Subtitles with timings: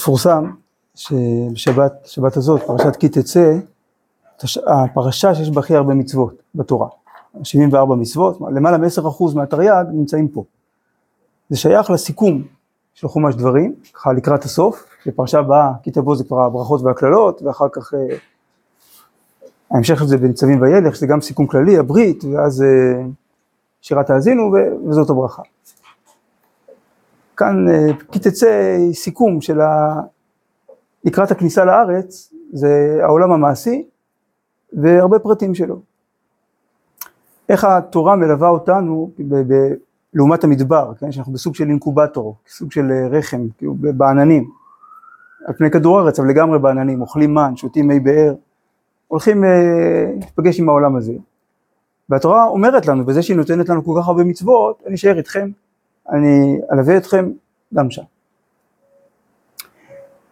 [0.00, 0.50] מפורסם
[0.94, 3.56] שבשבת, שבת הזאת, פרשת כי תצא,
[4.66, 6.88] הפרשה שיש בה הכי הרבה מצוות בתורה,
[7.42, 10.44] 74 מצוות, למעלה מ-10% מהתרי"ג נמצאים פה.
[11.50, 12.42] זה שייך לסיכום
[12.94, 17.68] של חומש דברים, ככה לקראת הסוף, בפרשה הבאה, כי תבוא זה כבר הברכות והקללות, ואחר
[17.72, 18.16] כך אה,
[19.70, 23.02] ההמשך של זה בניצבים וילך, שזה גם סיכום כללי, הברית, ואז אה,
[23.80, 24.52] שירת האזינו,
[24.88, 25.42] וזאת הברכה.
[27.40, 30.00] כאן אה, תצא סיכום של ה...
[31.04, 33.84] לקראת הכניסה לארץ, זה העולם המעשי
[34.72, 35.80] והרבה פרטים שלו.
[37.48, 39.74] איך התורה מלווה אותנו ב- ב-
[40.14, 44.50] לעומת המדבר, כן, שאנחנו בסוג של אינקובטור, סוג של אה, רחם, כאילו בעננים,
[45.46, 48.34] על פני כדור הארץ, אבל לגמרי בעננים, אוכלים מן, שותים מי באר,
[49.08, 51.12] הולכים אה, להיפגש עם העולם הזה.
[52.08, 55.50] והתורה אומרת לנו, בזה שהיא נותנת לנו כל כך הרבה מצוות, אני אשאר איתכם,
[56.10, 57.30] אני אלווה אתכם
[57.74, 58.02] גם שם.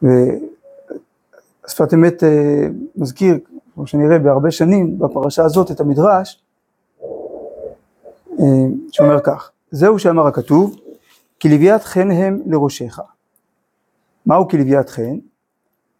[0.02, 3.38] ושפת אמת אה, מזכיר,
[3.74, 6.42] כמו שנראה בהרבה שנים בפרשה הזאת את המדרש,
[8.40, 8.44] אה,
[8.92, 10.76] שאומר כך, זהו שאמר הכתוב,
[11.40, 13.02] כי לוויית חן הם לראשיך.
[14.26, 15.18] מהו כי לוויית חן?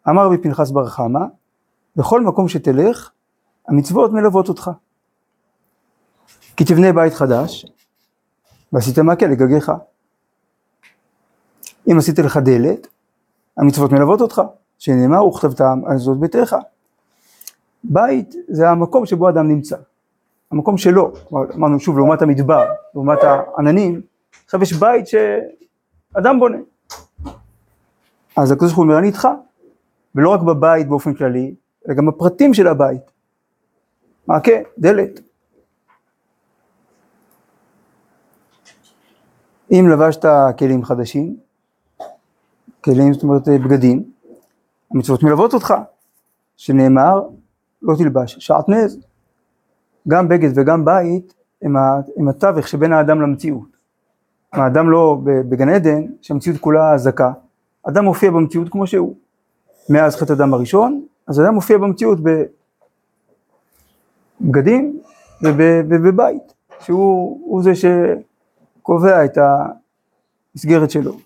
[0.09, 1.25] אמר רבי פנחס בר חמא,
[1.95, 3.09] בכל מקום שתלך,
[3.67, 4.71] המצוות מלוות אותך.
[6.57, 7.65] כי תבנה בית חדש,
[8.73, 9.71] ועשית מקל לגגיך.
[11.91, 12.87] אם עשית לך דלת,
[13.57, 14.41] המצוות מלוות אותך,
[14.79, 16.55] שנאמר וכתבתם על זאת ביתך.
[17.83, 19.75] בית זה המקום שבו אדם נמצא,
[20.51, 21.11] המקום שלו,
[21.55, 24.01] אמרנו שוב לעומת המדבר, לעומת העננים,
[24.45, 26.57] עכשיו יש בית שאדם בונה.
[28.35, 29.27] אז הקדוש ברוך הוא אומר אני איתך,
[30.15, 31.55] ולא רק בבית באופן כללי,
[31.87, 33.11] אלא גם בפרטים של הבית.
[34.27, 35.19] מעקה, דלת.
[39.71, 40.25] אם לבשת
[40.59, 41.37] כלים חדשים,
[42.83, 44.03] כלים, זאת אומרת בגדים,
[44.91, 45.73] המצוות מלוות אותך,
[46.57, 47.21] שנאמר
[47.81, 48.99] לא תלבש שעטנז.
[50.07, 51.75] גם בגד וגם בית הם,
[52.17, 53.77] הם התווך שבין האדם למציאות.
[54.53, 57.31] האדם לא בגן עדן, שהמציאות כולה אזעקה,
[57.83, 59.15] אדם מופיע במציאות כמו שהוא.
[59.89, 62.19] מאז חטא הדם הראשון, אז אדם מופיע במציאות
[64.41, 64.99] בבגדים
[65.43, 67.75] ובבית, שהוא זה
[68.89, 71.17] שקובע את המסגרת שלו,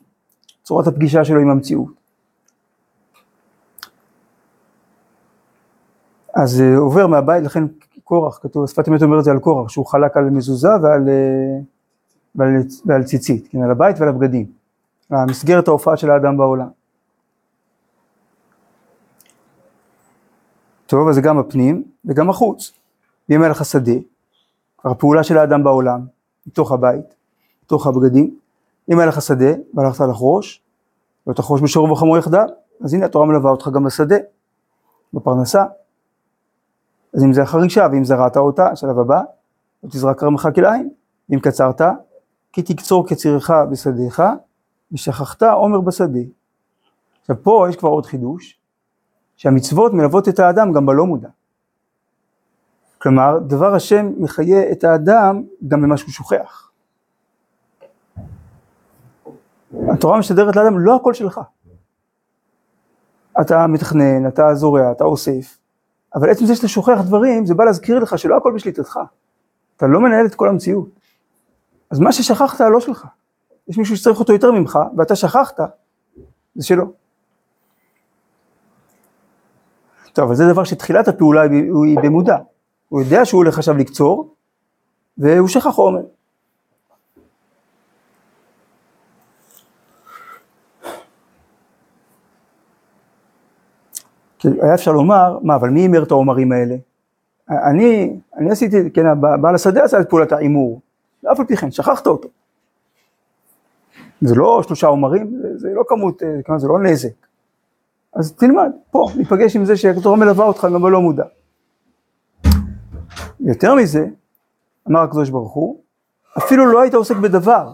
[0.64, 1.94] צורת הפגישה שלו עם המציאות.
[6.36, 7.64] אז אה, עובר מהבית, לכן
[8.04, 11.60] קורח, כתוב, שפת אמת אומר את זה על קורח, שהוא חלק על מזוזה ועל, אה,
[12.36, 12.50] ועל,
[12.86, 14.46] ועל ציצית, כן, על הבית ועל הבגדים,
[15.10, 16.70] המסגרת ההופעה של האדם בעולם.
[20.88, 22.72] טוב, אז זה גם הפנים וגם החוץ.
[23.30, 24.00] ואם היה לך שדה,
[24.86, 26.06] הפעולה של האדם בעולם,
[26.48, 27.23] מתוך הבית,
[27.64, 28.36] מתוך הבגדים,
[28.92, 30.62] אם היה לך שדה והלכת לחרוש,
[31.28, 32.48] לא תחרוש בשור ובחמור יחדיו,
[32.84, 34.16] אז הנה התורה מלווה אותך גם בשדה,
[35.14, 35.64] בפרנסה.
[37.14, 39.22] אז אם זה החרישה ואם זרעת אותה, שלב הבא,
[39.84, 40.90] לא תזרק כרמך כלאיים,
[41.34, 41.82] אם קצרת,
[42.52, 44.24] כי תקצור קצירך בשדיך,
[44.92, 46.20] ושכחת עומר בשדה.
[47.22, 48.60] עכשיו פה יש כבר עוד חידוש,
[49.36, 51.30] שהמצוות מלוות את האדם גם בלא מודע.
[52.98, 56.70] כלומר, דבר השם מחיה את האדם גם במה שהוא שוכח.
[59.94, 61.42] התורה משדרת לאדם, לא הכל שלך.
[63.42, 65.58] אתה מתכנן, אתה זורע, אתה אוסף,
[66.16, 69.00] אבל עצם זה שאתה שוכח דברים, זה בא להזכיר לך שלא הכל בשליטתך.
[69.78, 70.90] אתה לא מנהל את כל המציאות.
[71.90, 73.08] אז מה ששכחת לא שלך.
[73.68, 75.60] יש מישהו שצריך אותו יותר ממך, ואתה שכחת,
[76.56, 76.86] זה שלו.
[80.14, 82.38] טוב, אבל זה דבר שתחילת הפעולה היא במודע.
[82.90, 84.36] הוא יודע שהוא הולך עכשיו לקצור,
[85.18, 86.02] והוא שכח חומר.
[94.62, 96.76] היה אפשר לומר, מה, אבל מי הימר את העומרים האלה?
[97.50, 100.82] אני, אני עשיתי, כן, בעל השדה עשה את פעולת ההימור,
[101.24, 102.30] ואף על פי כן, שכחת אותו.
[104.22, 107.14] זה לא שלושה עומרים, זה, זה לא כמות, אה, זה לא נזק.
[108.14, 111.24] אז תלמד, פה, להיפגש עם זה שהתורה מלווה אותך גם בלא מודע.
[113.40, 114.08] יותר מזה,
[114.90, 115.80] אמר הקדוש ברוך הוא,
[116.38, 117.72] אפילו לא היית עוסק בדבר,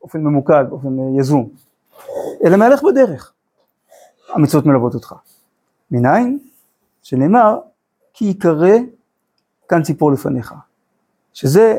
[0.00, 1.48] באופן ממוקד, באופן אה, יזום,
[2.44, 3.32] אלא מהלך בדרך.
[4.34, 5.14] המצוות מלוות אותך.
[5.90, 6.38] מניין?
[7.02, 7.58] שנאמר,
[8.14, 8.76] כי יקרא
[9.68, 10.54] כאן ציפור לפניך.
[11.32, 11.78] שזה,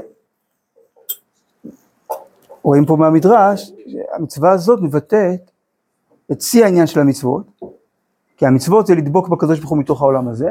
[2.61, 3.71] רואים פה מהמדרש,
[4.13, 5.51] המצווה הזאת מבטאת
[6.31, 7.61] את שיא העניין של המצוות,
[8.37, 10.49] כי המצוות זה לדבוק בקדוש ברוך הוא מתוך העולם הזה,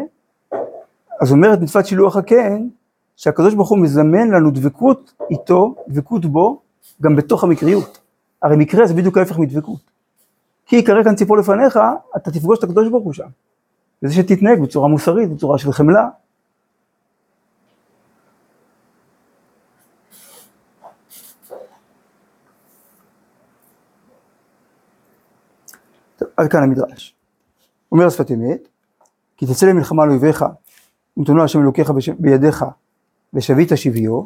[1.20, 2.68] אז אומרת מצוות שילוח הקן,
[3.16, 6.60] שהקדוש ברוך הוא מזמן לנו דבקות איתו, דבקות בו,
[7.02, 7.98] גם בתוך המקריות.
[8.42, 9.80] הרי מקרה זה בדיוק ההפך מדבקות.
[10.66, 11.78] כי יקרא כאן ציפור לפניך,
[12.16, 13.28] אתה תפגוש את הקדוש ברוך הוא שם.
[14.02, 16.08] וזה שתתנהג בצורה מוסרית, בצורה של חמלה.
[26.36, 27.14] עד כאן המדרש.
[27.92, 28.68] אומר השפת אמת,
[29.36, 30.44] כי תצא למלחמה על אויביך,
[31.16, 32.64] ונתנו השם אלוקיך בידיך,
[33.34, 34.22] ושבית שביו,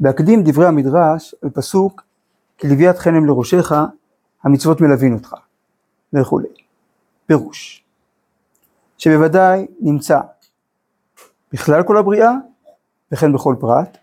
[0.00, 2.02] להקדים דברי המדרש על פסוק,
[2.58, 3.72] כי לוויית חנם לראשך,
[4.44, 5.34] המצוות מלווין אותך,
[6.12, 6.48] וכולי.
[7.26, 7.81] פירוש,
[9.02, 10.20] שבוודאי נמצא
[11.52, 12.30] בכלל כל הבריאה,
[13.12, 13.98] וכן בכל פרט,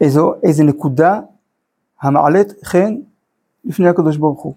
[0.00, 1.20] איזו, איזה נקודה
[2.00, 2.96] המעלת חן
[3.64, 4.54] לפני הקדוש ברוך הוא.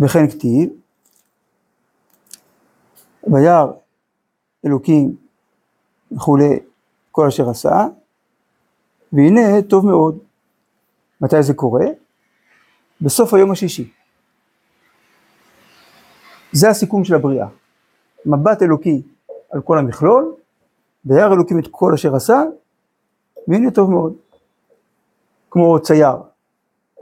[0.00, 0.70] וכן כתיב,
[3.32, 3.66] וירא
[4.66, 5.16] אלוקים
[6.12, 6.60] וכולי
[7.12, 7.86] כל אשר עשה,
[9.12, 10.18] והנה טוב מאוד.
[11.20, 12.01] מתי זה קורה?
[13.02, 13.90] בסוף היום השישי.
[16.52, 17.46] זה הסיכום של הבריאה.
[18.26, 19.02] מבט אלוקי
[19.50, 20.34] על כל המכלול,
[21.04, 22.42] וירא אלוקים את כל אשר עשה,
[23.48, 24.12] והנה טוב מאוד.
[25.50, 26.16] כמו צייר,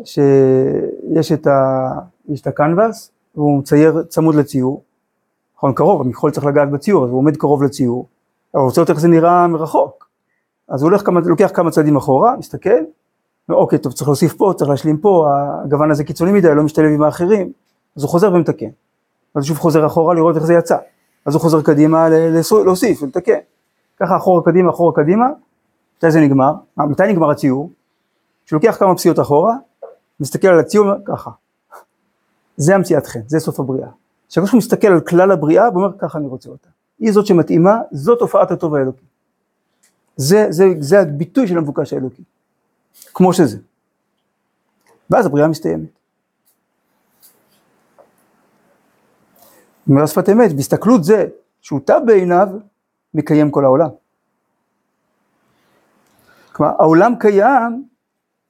[0.05, 1.93] שיש את, ה...
[2.41, 4.83] את הקנבס, והוא מצייר צמוד לציור,
[5.57, 8.07] נכון, קרוב, המכחול צריך לגעת בציור, אז הוא עומד קרוב לציור,
[8.55, 10.09] אבל הוא רוצה לראות איך זה נראה מרחוק.
[10.69, 12.85] אז הוא הולך כמה, לוקח כמה צעדים אחורה, מסתכל,
[13.51, 15.29] ואוקיי, טוב, צריך להוסיף פה, צריך להשלים פה,
[15.65, 17.53] הגוון הזה קיצוני מדי, לא משתלב עם האחרים,
[17.97, 18.69] אז הוא חוזר ומתקן.
[19.35, 20.77] אז שוב חוזר אחורה לראות איך זה יצא.
[21.27, 22.09] אז הוא חוזר קדימה
[22.65, 23.39] להוסיף ולתקן.
[24.01, 25.27] ככה אחורה קדימה, אחורה קדימה,
[25.97, 26.53] מתי זה נגמר?
[26.77, 27.71] מתי נגמר הציור?
[28.47, 29.55] שלוקח כמה פסיעות אחורה,
[30.21, 31.31] מסתכל על הציור ככה.
[32.57, 33.89] זה המציאת חן, זה סוף הבריאה.
[34.29, 36.69] כשהקדוש מסתכל על כלל הבריאה ואומר ככה אני רוצה אותה.
[36.99, 39.05] היא זאת שמתאימה, זאת הופעת הטוב האלוקי.
[40.17, 42.23] זה, זה, זה הביטוי של המבוקש האלוקי,
[43.15, 43.59] כמו שזה.
[45.11, 45.89] ואז הבריאה מסתיימת.
[49.89, 51.27] אומר שפת אמת, בהסתכלות זה
[51.61, 52.49] שהוא טב בעיניו,
[53.15, 53.89] מקיים כל העולם.
[56.53, 57.85] כלומר, העולם קיים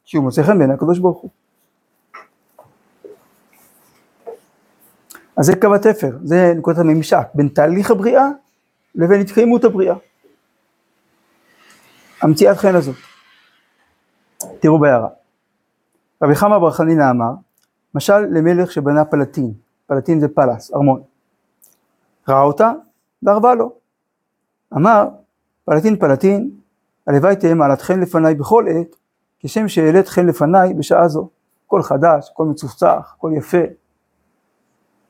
[0.05, 1.31] כי הוא מוצא חן בעיני הקדוש ברוך הוא.
[5.37, 8.29] אז זה קו התפר, זה נקודת הממשק בין תהליך הבריאה
[8.95, 9.95] לבין התקיימות הבריאה.
[12.23, 13.10] המציאת חן הזאת.
[14.61, 15.09] תראו בהערה.
[16.23, 17.33] רבי חמא בר חנינא אמר,
[17.95, 19.53] משל למלך שבנה פלטין,
[19.87, 21.03] פלטין זה פלס, ארמון.
[22.29, 22.73] ראה אותה
[23.23, 23.73] וערבה לו.
[24.75, 25.09] אמר,
[25.65, 26.51] פלטין פלטין,
[27.07, 28.97] הלוואי תהיה מעלת חן לפניי בכל עת,
[29.39, 31.29] כשם שהעלית חן לפניי בשעה זו.
[31.67, 33.63] הכל חדש, הכל מצוחצח, הכל יפה,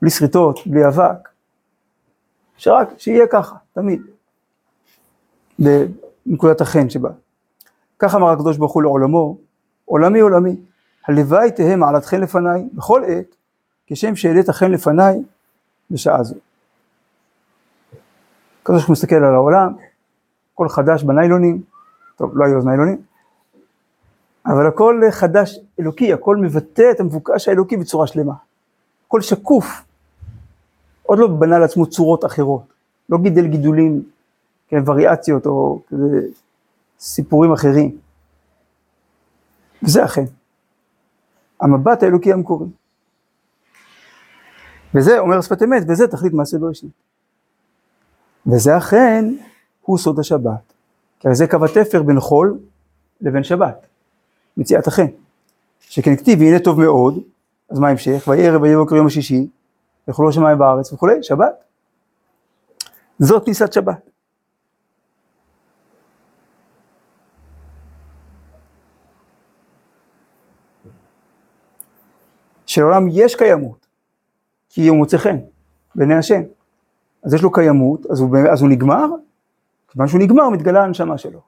[0.02, 1.28] בלי שריטות, בלי אבק.
[2.56, 4.02] שרק שיהיה ככה, תמיד.
[5.58, 7.10] בנקודת החן שבה.
[8.00, 9.36] כך אמר הקדוש ברוך הוא לעולמו,
[9.84, 10.56] עולמי עולמי,
[11.08, 13.36] הלוואי תהא מעלת חן לפניי בכל עת,
[13.86, 15.22] כשם שהעלית חן לפניי
[15.90, 16.34] בשעה זו.
[18.62, 19.72] הקדוש ברוך מסתכל על העולם,
[20.54, 21.62] הכל חדש בניילונים,
[22.16, 23.02] טוב, לא היו אז ניילונים,
[24.46, 28.34] אבל הכל חדש אלוקי, הכל מבטא את המבוקש האלוקי בצורה שלמה.
[29.06, 29.66] הכל שקוף.
[31.02, 32.62] עוד לא בנה לעצמו צורות אחרות.
[33.08, 34.02] לא גידל גידולים,
[34.68, 36.20] כן, וריאציות או כזה
[37.00, 37.98] סיפורים אחרים.
[39.82, 40.24] וזה אכן.
[41.60, 42.66] המבט האלוקי המקורי.
[44.94, 46.90] וזה אומר שפת אמת, וזה תכלית מעשה בראשית.
[48.46, 49.24] וזה אכן
[49.82, 50.72] הוא סוד השבת.
[51.20, 52.58] כי הרי זה קו התפר בין חול
[53.20, 53.86] לבין שבת.
[54.56, 55.06] מציאת החן.
[55.80, 57.18] שכן כתיב והנה טוב מאוד,
[57.70, 58.28] אז מה ההמשך?
[58.28, 59.46] ויהי ערב ויהי בוקר יום השישי,
[60.08, 61.64] יאכלו השמיים בארץ וכולי, שבת.
[63.18, 64.09] זאת כניסת שבת.
[72.70, 73.86] שלעולם יש קיימות,
[74.68, 75.36] כי הוא מוצא חן
[75.94, 76.42] בעיני השם.
[77.22, 79.06] אז יש לו קיימות, אז הוא, אז הוא נגמר,
[79.88, 81.40] כיוון שהוא נגמר מתגלה הנשמה שלו,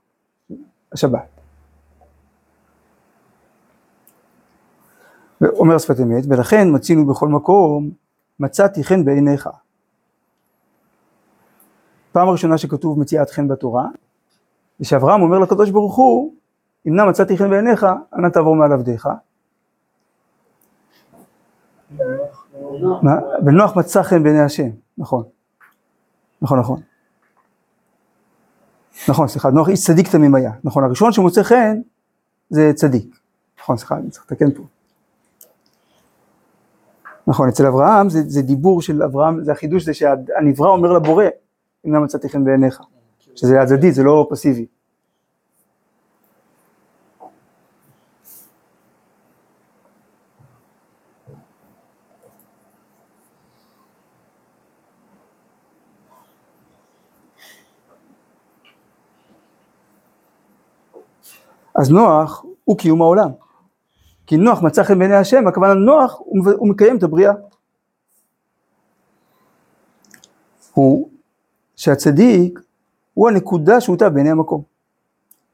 [0.93, 1.41] השבת.
[5.41, 7.91] ואומר שפת אמת, ולכן מצינו בכל מקום,
[8.41, 9.49] מצאתי חן בעיניך.
[12.13, 13.87] פעם ראשונה שכתוב מציאת חן בתורה,
[14.79, 16.35] זה שאברהם אומר לקדוש ברוך הוא,
[16.89, 17.87] אם נא מצאתי חן בעיניך,
[18.19, 19.09] אנא תעבור מעל עבדיך.
[23.47, 24.69] ונוח מצא חן בעיני השם,
[24.99, 25.25] נכון.
[26.43, 26.81] נכון, נכון.
[29.09, 30.53] נכון, סליחה, נוח איש צדיק תמים היה.
[30.65, 31.81] נכון, הראשון שמוצא חן
[32.51, 33.17] זה צדיק.
[33.61, 34.63] נכון, סליחה, אני צריך לתקן פה.
[37.27, 41.25] נכון, אצל אברהם זה, זה דיבור של אברהם, זה החידוש זה שהנברא אומר לבורא,
[41.87, 42.81] אם לא מצאתי חן בעיניך,
[43.37, 44.67] שזה הדדי, זה לא פסיבי.
[61.75, 63.31] אז נוח הוא קיום העולם.
[64.27, 67.33] כי נוח מצא חן בעיני השם, הכוונה נוח הוא, מקיים את הבריאה.
[70.73, 71.09] הוא
[71.77, 72.61] שהצדיק
[73.15, 74.63] הוא הנקודה שהוטה בעיני המקום.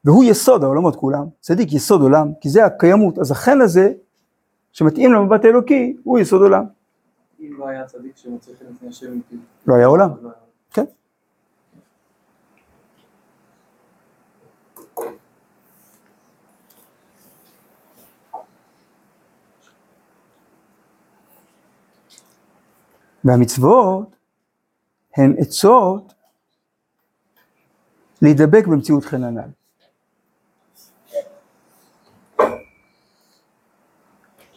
[0.05, 3.93] והוא יסוד העולמות כולם, צדיק יסוד עולם, כי זה הקיימות, אז החן הזה
[4.71, 6.65] שמתאים למבט האלוקי הוא יסוד עולם.
[7.39, 9.19] אם לא היה צדיק שמוצא חן לפני השם,
[9.67, 10.29] לא היה עולם, לא.
[10.73, 10.85] כן.
[23.23, 24.15] והמצוות
[25.17, 26.13] הן עצות
[28.21, 29.49] להידבק במציאות חן הנ"ל.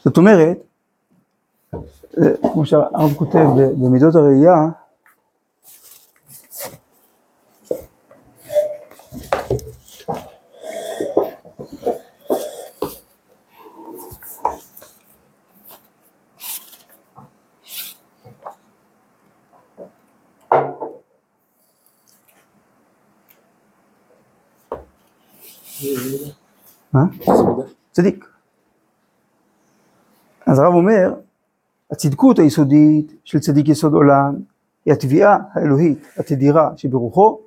[0.04, 0.56] זאת אומרת,
[2.18, 3.46] אה, כמו שהרב כותב
[3.78, 4.68] במידות הראייה,
[26.92, 27.04] מה?
[27.92, 28.28] צדיק.
[30.46, 31.14] אז הרב אומר,
[31.90, 34.34] הצדקות היסודית של צדיק יסוד עולם
[34.84, 37.38] היא התביעה האלוהית התדירה שברוחו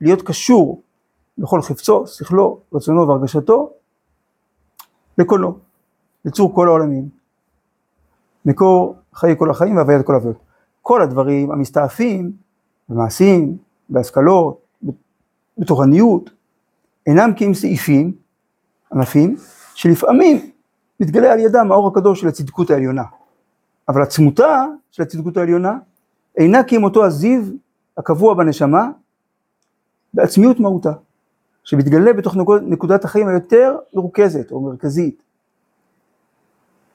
[0.00, 0.82] להיות קשור
[1.38, 3.70] לכל חפצו, שכלו, רצונו והרגשתו
[5.18, 5.58] לקולו,
[6.24, 7.08] לצור כל העולמים,
[8.44, 10.36] מקור חיי כל החיים והוויית כל הוויות.
[10.82, 12.32] כל הדברים המסתעפים
[12.88, 13.56] במעשים,
[13.88, 14.66] בהשכלות,
[15.58, 16.30] בתורניות,
[17.06, 18.12] אינם כי הם סעיפים,
[18.94, 19.36] ענפים,
[19.74, 20.50] שלפעמים
[21.00, 23.02] מתגלה על ידם האור הקדוש של הצדקות העליונה.
[23.88, 25.78] אבל עצמותה של הצדקות העליונה
[26.36, 27.42] אינה אותו הזיו
[27.98, 28.88] הקבוע בנשמה
[30.14, 30.92] בעצמיות מהותה,
[31.64, 35.22] שמתגלה בתוך נקוד- נקודת החיים היותר מרוכזת או מרכזית,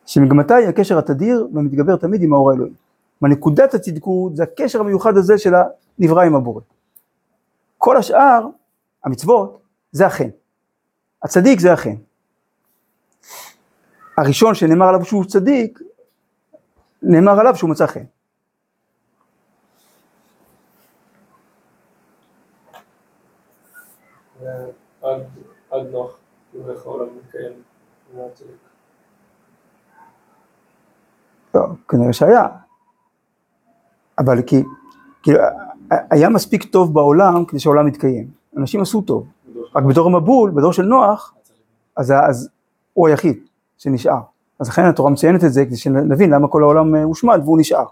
[0.06, 2.72] שמגמתה היא הקשר התדיר והמתגבר תמיד עם האור האלוהי.
[3.20, 5.53] כלומר, נקודת הצדקות זה הקשר המיוחד הזה של
[6.00, 6.62] הנברא עם הבורא.
[7.77, 8.48] כל השאר,
[9.06, 10.29] המצוות, זה החן.
[11.24, 11.96] הצדיק זה החן.
[14.18, 15.80] הראשון שנאמר עליו שהוא צדיק,
[17.02, 18.04] נאמר עליו שהוא מצא חן.
[25.02, 25.22] עד
[25.72, 26.18] עד נוח,
[26.70, 27.52] איך העולם מתקיים.
[28.14, 28.52] זה היה צדיק.
[31.56, 32.48] לא, כנראה שהיה.
[34.20, 34.64] אבל כי,
[35.24, 35.40] כאילו,
[35.90, 38.28] היה מספיק טוב בעולם כדי שהעולם יתקיים.
[38.58, 39.28] אנשים עשו טוב.
[39.75, 41.34] רק בדור המבול, בדור של נוח,
[41.96, 42.50] אז, אז
[42.94, 43.44] הוא היחיד
[43.78, 44.22] שנשאר.
[44.60, 47.86] אז לכן התורה מציינת את זה כדי שנבין למה כל העולם אה, הושמד והוא נשאר.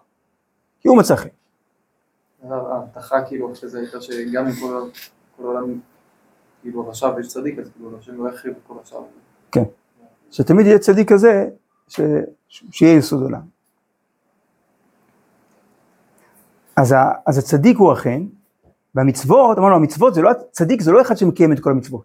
[0.80, 1.28] כי הוא מצא חן.
[2.50, 4.90] ההבטחה כאילו שזה הייתה שגם אם כל
[5.44, 5.80] העולם
[6.62, 9.04] כאילו רשע ויש צדיק, אז כאילו השם לא יחריב את כל השאר.
[9.52, 9.64] כן.
[10.32, 11.50] שתמיד יהיה צדיק כזה,
[11.88, 12.02] ש...
[12.48, 13.42] שיהיה יסוד עולם.
[16.76, 17.12] אז, ה...
[17.26, 18.22] אז הצדיק הוא אכן,
[18.98, 22.04] והמצוות, אמרנו המצוות זה לא, צדיק זה לא אחד שמקיים את כל המצוות.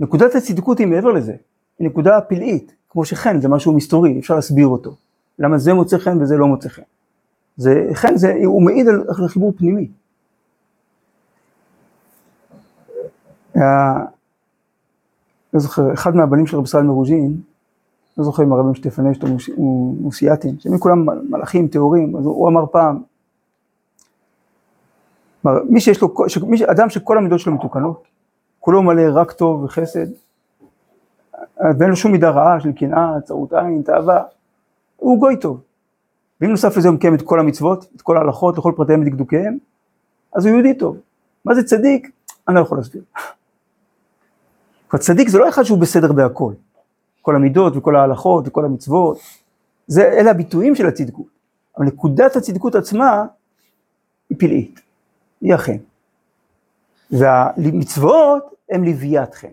[0.00, 1.34] נקודת הצדקות היא מעבר לזה,
[1.78, 4.94] היא נקודה פלאית, כמו שחן זה משהו מסתורי, אפשר להסביר אותו.
[5.38, 6.82] למה זה מוצא חן וזה לא מוצא חן.
[7.56, 9.88] זה, חן זה, הוא מעיד על, על חיבור פנימי.
[13.54, 14.04] היה-
[15.54, 17.36] לא זוכר, אחד מהבנים של רב ישראל מרוז'ין,
[18.18, 19.28] לא זוכר אם הרבים שטפנשט או
[20.00, 23.02] מוסייתין, שהם כולם מל- מלאכים טהורים, אז הוא הוא אמר פעם,
[25.46, 26.14] אמר, מי שיש לו,
[26.46, 28.04] מי, אדם שכל המידות שלו מתוקנות,
[28.60, 30.06] כולו מלא רק טוב וחסד,
[31.78, 34.22] ואין לו שום מידה רעה של קנאה, צרות עין, תאווה,
[34.96, 35.60] הוא גוי טוב.
[36.40, 39.58] ואם נוסף לזה הוא מקיים את כל המצוות, את כל ההלכות, לכל פרטיהם ודקדוקיהם,
[40.34, 40.96] אז הוא יהודי טוב.
[41.44, 42.10] מה זה צדיק?
[42.48, 43.02] אני לא יכול להסביר.
[44.92, 46.52] אבל צדיק זה לא אחד שהוא בסדר בהכל.
[47.22, 49.18] כל המידות וכל ההלכות וכל המצוות,
[49.86, 51.26] זה, אלה הביטויים של הצדקות.
[51.78, 53.26] אבל נקודת הצדקות עצמה
[54.30, 54.80] היא פלאית,
[55.42, 55.76] היא אכן.
[57.10, 59.52] והמצוות הם לוויית חן.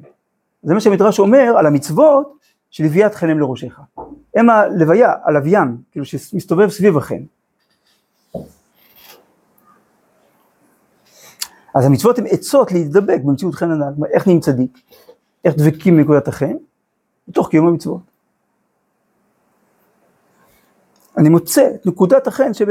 [0.64, 2.38] זה מה שהמדרש אומר על המצוות
[2.70, 3.80] שלוויית חן הם לראשך.
[4.36, 7.24] הם הלוויה, הלוויין, כאילו שמסתובב סביב החן.
[11.76, 14.80] אז המצוות הן עצות להידבק במציאות חן הנ"ל, איך נהיים צדיק,
[15.46, 16.56] איך דבקים בנקודת החן,
[17.28, 18.02] בתוך קיום המצוות.
[21.18, 22.68] אני מוצא את נקודת החן שב...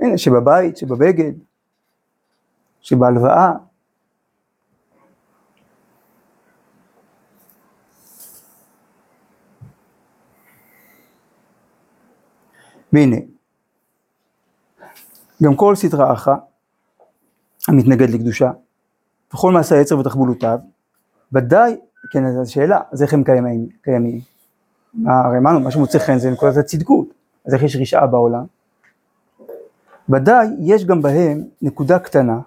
[0.00, 1.32] הנה, שבבית, שבבגד,
[2.80, 3.52] שבהלוואה.
[12.92, 13.16] והנה,
[15.42, 16.34] גם כל סטרא אחרא
[17.68, 18.50] המתנגד לקדושה,
[19.34, 20.58] וכל מעשה היצר ותחבולותיו,
[21.32, 21.76] ודאי
[22.10, 23.68] כן, אז שאלה, אז איך הם קיימים?
[23.82, 24.20] קיימים?
[24.94, 27.08] מה, הרי אמרנו, מה שמוצא חן זה נקודת הצדקות,
[27.46, 28.44] אז איך יש רשעה בעולם?
[30.08, 32.40] ודאי, יש גם בהם נקודה קטנה,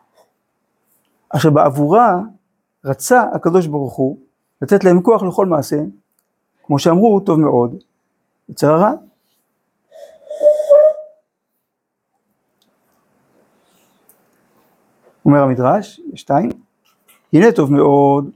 [1.30, 2.20] אשר בעבורה
[2.86, 4.18] רצה הקדוש ברוך הוא
[4.62, 5.78] לתת להם כוח לכל מעשה,
[6.64, 7.76] כמו שאמרו, טוב מאוד,
[8.50, 8.92] יצר הרע.
[15.26, 16.50] אומר המדרש, שתיים,
[17.34, 18.30] הנה טוב מאוד,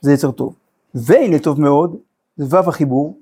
[0.00, 0.56] זה יצר טוב,
[0.94, 1.96] והנה טוב מאוד,
[2.36, 3.18] זה וו החיבור,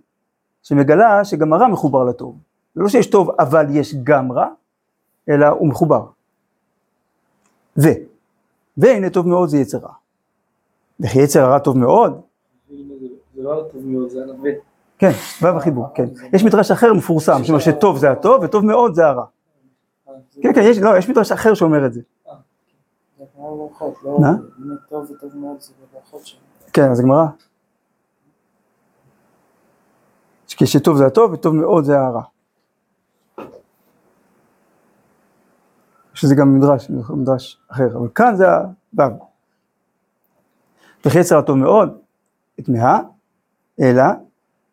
[0.62, 2.36] שמגלה שגם הרע מחובר לטוב.
[2.74, 4.48] זה לא שיש טוב אבל יש גם רע,
[5.28, 6.06] אלא הוא מחובר.
[7.78, 7.88] ו,
[8.76, 9.92] והנה טוב מאוד זה יצר רע.
[11.00, 12.20] וכי יצר הרע טוב מאוד?
[13.34, 14.50] זה לא טוב מאוד, זה הנווה.
[14.98, 15.10] כן,
[15.42, 16.04] וו החיבור, כן.
[16.32, 19.24] יש מדרש אחר מפורסם, שאומר שטוב זה הטוב וטוב מאוד זה הרע.
[20.42, 22.00] כן, כן, יש, לא, יש מדרש אחר שאומר את זה.
[23.34, 24.18] כמו ברכות, לא.
[26.72, 27.26] כן, אז הגמרא.
[30.46, 32.22] כשטוב זה הטוב וטוב מאוד זה הרע.
[36.16, 38.46] שזה גם מדרש, מדרש אחר, אבל כאן זה
[38.98, 39.26] הוו.
[41.04, 41.98] וכי יצר הטוב מאוד,
[42.62, 43.00] תמהה,
[43.80, 44.04] אלא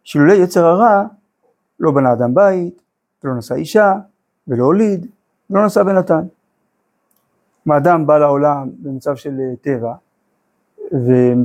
[0.03, 1.03] שלולא יצר הרע
[1.79, 2.81] לא בנה אדם בית,
[3.23, 3.93] ולא נשא אישה,
[4.47, 5.07] ולא הוליד,
[5.49, 6.25] ולא נשא בנתן.
[7.67, 9.93] אם האדם בא לעולם במצב של אה, טבע,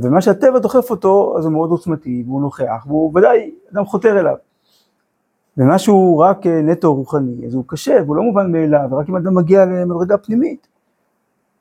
[0.03, 4.37] ומה שהטבע דוחף אותו, אז הוא מאוד עוצמתי, והוא נוכח, והוא ודאי אדם חותר אליו.
[5.59, 9.17] ומה שהוא רק אה, נטו רוחני, אז הוא קשה, והוא לא מובן מאליו, ורק אם
[9.17, 10.69] אדם מגיע למדרגה פנימית.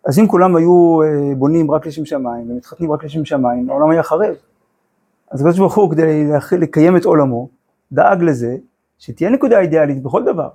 [0.06, 4.04] אז אם כולם היו אה, בונים רק לשם שמיים, ומתחתנים רק לשם שמיים, העולם היה
[4.04, 4.36] חרב.
[5.32, 7.50] אז הקדוש ברוך הוא, כדי לקיים את עולמו,
[7.92, 8.58] דאג לזה
[8.98, 10.50] שתהיה נקודה אידיאלית בכל דבר,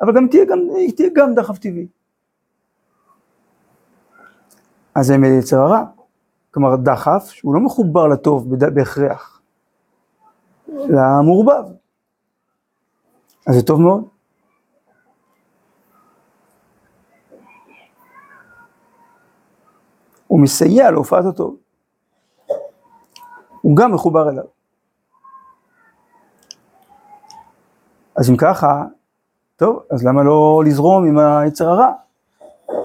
[0.00, 0.58] אבל גם תהיה גם,
[0.96, 1.86] תהיה גם דחף טבעי.
[4.94, 5.84] אז זה מיצר הרע.
[6.50, 9.40] כלומר דחף שהוא לא מחובר לטוב בהכרח,
[10.68, 11.79] אלא מעורבב.
[13.46, 14.04] אז זה טוב מאוד.
[20.26, 21.56] הוא מסייע להופעת הטוב.
[23.60, 24.44] הוא גם מחובר אליו.
[28.16, 28.84] אז אם ככה,
[29.56, 31.92] טוב, אז למה לא לזרום עם היצר הרע?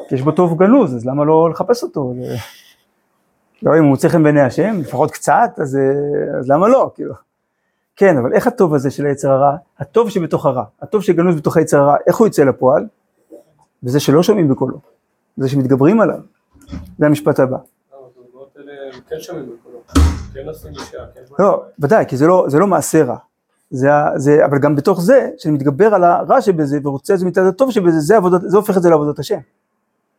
[0.10, 2.14] כי יש בו טוב גנוז, אז למה לא לחפש אותו?
[3.64, 6.92] לא, אם הוא מוצא חן בעיני השם, לפחות קצת, אז, אה, אז למה לא?
[6.96, 7.14] כאילו.
[7.96, 11.82] כן, אבל איך הטוב הזה של היצר הרע, הטוב שבתוך הרע, הטוב שגנוז בתוך היצר
[11.82, 12.88] הרע, איך הוא יצא לפועל?
[13.84, 14.78] בזה שלא שומעים בקולו,
[15.38, 16.20] בזה שמתגברים עליו.
[17.00, 17.58] זה המשפט הבא.
[17.92, 18.62] לא, כן.
[19.10, 19.20] כן
[20.92, 21.44] כן.
[21.44, 23.18] לא, ודאי, כי זה לא, זה לא מעשה רע.
[23.70, 27.46] זה, זה, אבל גם בתוך זה, שאני מתגבר על הרע שבזה ורוצה את זה מצד
[27.46, 29.40] הטוב שבזה, זה, עבודת, זה הופך את זה לעבודת השם.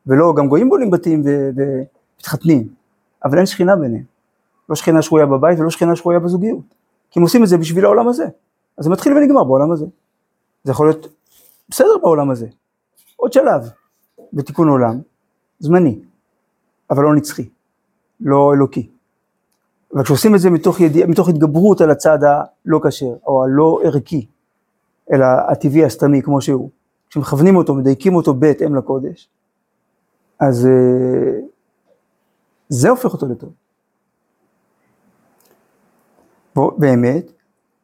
[0.06, 2.68] ולא, גם גויים בונים בתים ומתחתנים,
[3.24, 4.04] אבל אין שכינה ביניהם.
[4.68, 6.76] לא שכינה שרויה בבית ולא שכינה שרויה בזוגיות.
[7.10, 8.24] כי הם עושים את זה בשביל העולם הזה.
[8.78, 9.86] אז זה מתחיל ונגמר בעולם הזה.
[10.64, 11.06] זה יכול להיות
[11.68, 12.46] בסדר בעולם הזה.
[13.16, 13.70] עוד שלב
[14.32, 15.00] בתיקון עולם,
[15.58, 16.00] זמני,
[16.90, 17.48] אבל לא נצחי,
[18.20, 18.90] לא אלוקי.
[19.94, 24.26] אבל כשעושים את זה מתוך, ידיע, מתוך התגברות על הצד הלא כשר, או הלא ערכי,
[25.12, 26.70] אלא הטבעי הסתמי כמו שהוא,
[27.10, 29.28] כשמכוונים אותו, מדייקים אותו בהתאם לקודש,
[30.40, 31.40] אז אה,
[32.68, 33.52] זה הופך אותו לטוב.
[36.78, 37.32] באמת,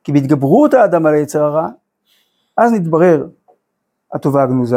[0.04, 1.68] כי בהתגברות האדם על היצר הרע,
[2.56, 3.26] אז נתברר
[4.12, 4.76] הטובה הגנוזה,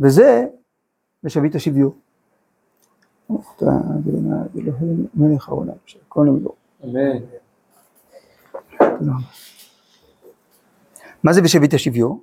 [0.00, 0.46] וזה
[1.22, 1.54] בשביט
[4.58, 6.26] אלוהים מלך העולם, שהכל.
[11.24, 12.18] מה זה בשביט השוויון?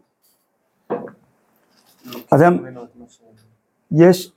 [2.29, 2.57] אדם,
[3.91, 4.31] יש,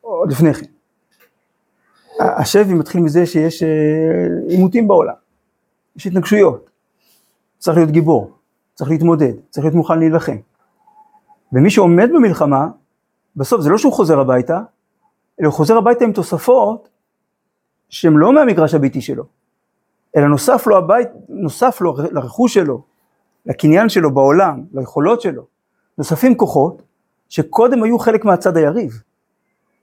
[0.00, 0.66] עוד לפני כן,
[2.20, 3.68] השבי מתחיל מזה שיש אה,
[4.48, 5.14] עימותים בעולם,
[5.96, 6.70] יש התנגשויות,
[7.58, 8.32] צריך להיות גיבור,
[8.74, 10.36] צריך להתמודד, צריך להיות מוכן להילחם.
[11.52, 12.68] ומי שעומד במלחמה,
[13.36, 14.60] בסוף זה לא שהוא חוזר הביתה,
[15.40, 16.88] אלא הוא חוזר הביתה עם תוספות
[17.88, 19.24] שהן לא מהמגרש הביתי שלו,
[20.16, 22.82] אלא נוסף לו הבית, נוסף לו לרכוש שלו,
[23.46, 25.46] לקניין שלו בעולם, ליכולות שלו,
[25.98, 26.82] נוספים כוחות
[27.28, 29.02] שקודם היו חלק מהצד היריב,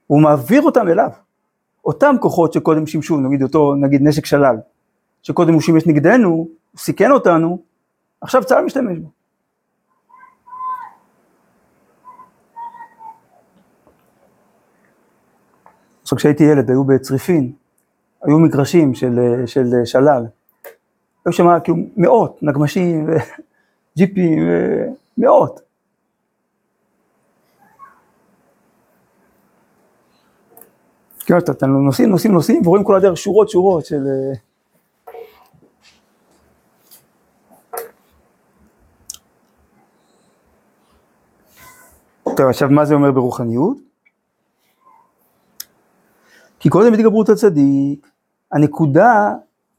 [0.06, 1.10] הוא מעביר אותם אליו.
[1.84, 4.56] אותם כוחות שקודם שימשו, נגיד אותו, נגיד נשק שלל,
[5.22, 7.62] שקודם הוא שימש נגדנו, הוא סיכן אותנו,
[8.20, 9.08] עכשיו צה"ל משתמש בו.
[16.02, 17.52] עכשיו כשהייתי ילד היו בצריפין,
[18.22, 20.26] היו מגרשים של, של שלל,
[21.26, 24.38] היו שם כאילו מאות נגמשים וג'יפים,
[25.18, 25.60] מאות.
[31.26, 34.04] כן, אתה, נוסעים, נוסעים, נוסעים, ורואים כל הדרך שורות, שורות של,
[42.36, 43.76] טוב, עכשיו מה זה אומר ברוחניות?
[46.60, 48.10] כי קודם התגברות הצדיק,
[48.52, 49.32] הנקודה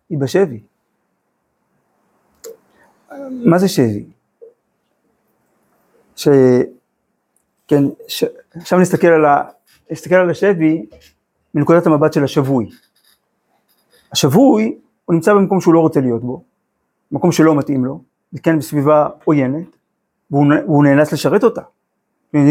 [0.10, 0.64] היא בשבי.
[3.46, 4.06] מה זה שבי?
[6.16, 6.28] ש...
[7.68, 8.24] כן, ש...
[8.56, 9.44] עכשיו נסתכל על, ה...
[9.92, 10.86] נסתכל על השבי
[11.54, 12.70] מנקודת המבט של השבוי.
[14.12, 16.44] השבוי, הוא נמצא במקום שהוא לא רוצה להיות בו,
[17.12, 18.02] מקום שלא מתאים לו,
[18.34, 19.78] וכן בסביבה עוינת,
[20.32, 21.62] והוא, נאלץ לשרת אותה.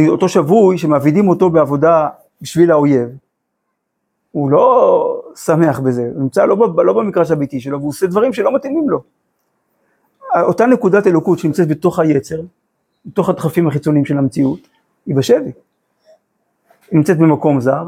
[0.09, 2.09] אותו שבוי שמעבידים אותו בעבודה
[2.42, 3.09] בשביל האויב,
[4.33, 8.55] הוא לא שמח בזה, הוא נמצא לא, לא במקרש הביתי שלו, והוא עושה דברים שלא
[8.55, 9.03] מתאימים לו.
[10.42, 12.40] אותה נקודת אלוקות שנמצאת בתוך היצר,
[13.07, 14.61] בתוך הדחפים החיצוניים של המציאות,
[15.07, 15.45] היא בשבי.
[15.45, 15.53] היא
[16.92, 17.85] נמצאת במקום זר,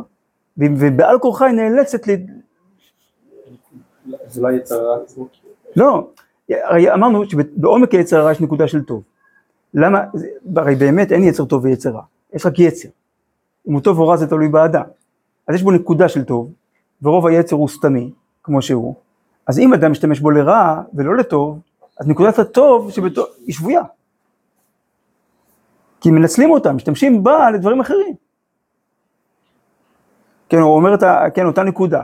[0.58, 2.10] ובעל כורחה היא נאלצת ל...
[4.26, 5.28] זה לא יצר הרע עצמו.
[5.76, 6.08] לא,
[6.50, 9.02] הרי אמרנו שבעומק היצר הרע יש נקודה של טוב.
[9.74, 10.00] למה,
[10.56, 12.88] הרי באמת אין יצר טוב ויצר רע, יש רק יצר.
[13.68, 14.84] אם הוא טוב או רע זה תלוי באדם.
[15.48, 16.52] אז יש בו נקודה של טוב,
[17.02, 18.10] ורוב היצר הוא סתמי,
[18.42, 18.94] כמו שהוא.
[19.46, 21.58] אז אם אדם משתמש בו לרע ולא לטוב,
[22.00, 23.82] אז נקודת הטוב שבתו, היא שבויה.
[26.00, 28.14] כי מנצלים אותה, משתמשים בה לדברים אחרים.
[30.48, 31.24] כן, הוא אומר את ה...
[31.34, 32.02] כן, אותה נקודה.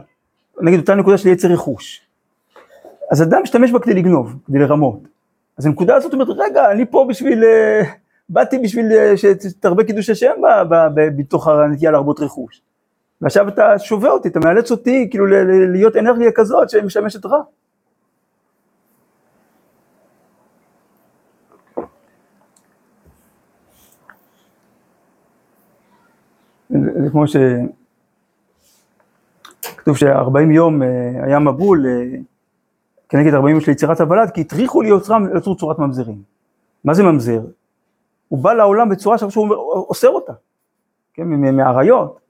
[0.60, 2.06] נגיד אותה נקודה של יצר רכוש.
[3.10, 5.00] אז אדם משתמש בה כדי לגנוב, כדי לרמות.
[5.60, 7.44] אז הנקודה הזאת אומרת, רגע, אני פה בשביל...
[7.44, 7.82] אה,
[8.28, 10.32] באתי בשביל אה, שתרבה קידוש השם
[10.94, 12.62] בתוך הנטייה להרבות רכוש.
[13.20, 15.26] ועכשיו אתה שובה אותי, אתה מאלץ אותי כאילו
[15.72, 17.42] להיות אנרגיה כזאת שמשמשת רע.
[26.70, 27.36] זה כמו ש...
[29.76, 30.88] כתוב שארבעים יום אה,
[31.24, 31.86] היה מבול
[33.10, 36.22] כנגד ארבעים יום של יצירת הוולד, כי הטריחו ליוצרם לצור צורת ממזרים.
[36.84, 37.40] מה זה ממזר?
[38.28, 39.54] הוא בא לעולם בצורה שהוא
[39.88, 40.32] אוסר אותה,
[41.14, 42.20] כן, מהאריות,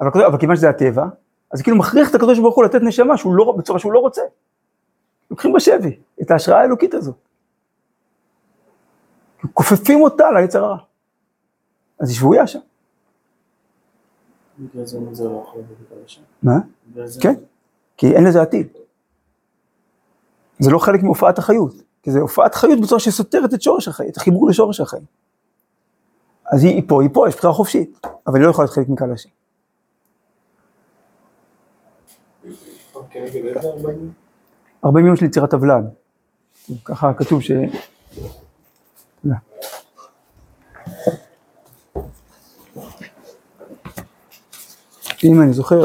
[0.00, 1.06] אבל, אבל כיוון שזה הטבע,
[1.52, 4.22] אז כאילו מכריח את הקדוש ברוך הוא לתת נשמה שהוא לא, בצורה שהוא לא רוצה.
[5.30, 7.14] לוקחים בשבי את ההשראה האלוקית הזאת.
[9.54, 10.78] כופפים אותה ליצר הרע.
[12.00, 12.58] אז היא שבויה שם.
[16.42, 16.58] מה?
[17.20, 17.34] כן,
[17.96, 18.66] כי אין לזה עתיד.
[20.58, 24.16] זה לא חלק מהופעת החיות, כי זה הופעת חיות בצורה שסותרת את שורש החיים, את
[24.16, 25.04] החיבור לשורש החיים.
[26.52, 29.12] אז היא פה, היא פה, יש בחירה חופשית, אבל היא לא יכולה להיות חלק מקהל
[29.12, 29.28] השם.
[34.84, 35.84] ארבעים יום של יצירת הוולד.
[36.84, 37.50] ככה כתוב ש...
[45.24, 45.82] אם אני זוכר,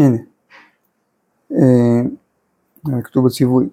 [0.00, 0.16] הנה,
[3.30, 3.68] כתוב בציווי.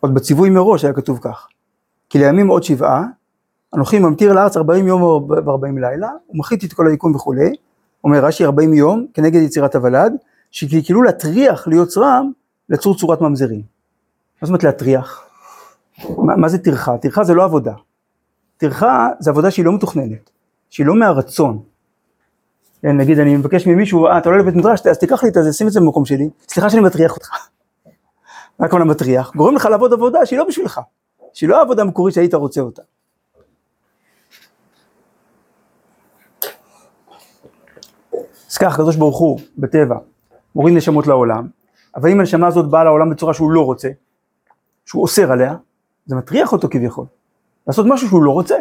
[0.00, 1.48] עוד בציווי מראש היה כתוב כך,
[2.10, 3.04] כי לימים עוד שבעה,
[3.74, 5.02] אנוכי ממטיר לארץ ארבעים יום
[5.46, 7.52] וארבעים לילה, ומחית את כל היקום וכולי,
[8.04, 10.12] אומר רש"י ארבעים יום כנגד יצירת הוולד,
[10.50, 12.32] שכאילו להטריח ליוצרם
[12.68, 13.62] לצור צורת ממזרים.
[14.42, 15.22] מה זאת אומרת להטריח?
[16.18, 16.98] מה, מה זה טרחה?
[16.98, 17.72] טרחה זה לא עבודה.
[18.56, 20.30] טרחה זה עבודה שהיא לא מתוכננת,
[20.70, 21.62] שהיא לא מהרצון,
[22.82, 25.52] כן, נגיד אני מבקש ממישהו, אה, אתה עולה לבית מדרש, אז תיקח לי את זה,
[25.52, 27.28] שים את זה במקום שלי, סליחה שאני מטריח אותך.
[28.58, 29.32] מה הכוונה מטריח?
[29.36, 30.80] גורם לך לעבוד עבודה שהיא לא בשבילך,
[31.32, 32.82] שהיא לא העבודה המקורית שהיית רוצה אותה.
[38.50, 39.98] אז כך הקדוש ברוך הוא, בטבע,
[40.54, 41.48] מוריד נשמות לעולם,
[41.96, 43.88] אבל אם הנשמה הזאת באה לעולם בצורה שהוא לא רוצה,
[44.86, 45.56] שהוא אוסר עליה,
[46.06, 47.06] זה מטריח אותו כביכול,
[47.66, 48.56] לעשות משהו שהוא לא רוצה.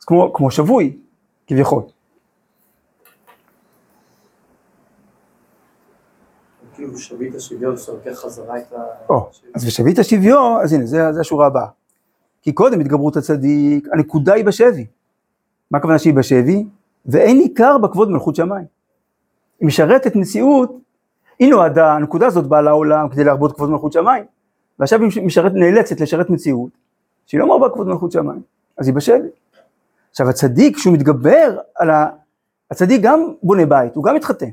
[0.00, 0.98] אז כמו, כמו שבוי,
[1.46, 1.82] כביכול.
[6.98, 8.76] שביט השוויון שאתה לוקח חזרה את ה...
[9.08, 11.66] או, אז ושביט השוויון, אז הנה, זה, זה השורה הבאה.
[12.42, 14.86] כי קודם התגברות הצדיק, הנקודה היא בשבי.
[15.70, 16.66] מה הכוונה שהיא בשבי?
[17.06, 18.64] ואין עיקר בכבוד מלכות שמיים.
[19.60, 20.72] היא משרתת מציאות,
[21.38, 24.24] היא נועדה, הנקודה הזאת באה לעולם כדי להרבות כבוד מלכות שמיים,
[24.78, 26.70] ועכשיו היא משרת, נאלצת לשרת מציאות,
[27.26, 28.42] שהיא לא מרבה כבוד מלכות שמיים,
[28.78, 29.28] אז היא בשבי.
[30.10, 32.06] עכשיו הצדיק, כשהוא מתגבר על ה...
[32.70, 34.50] הצדיק גם בונה בית, הוא גם מתחתן.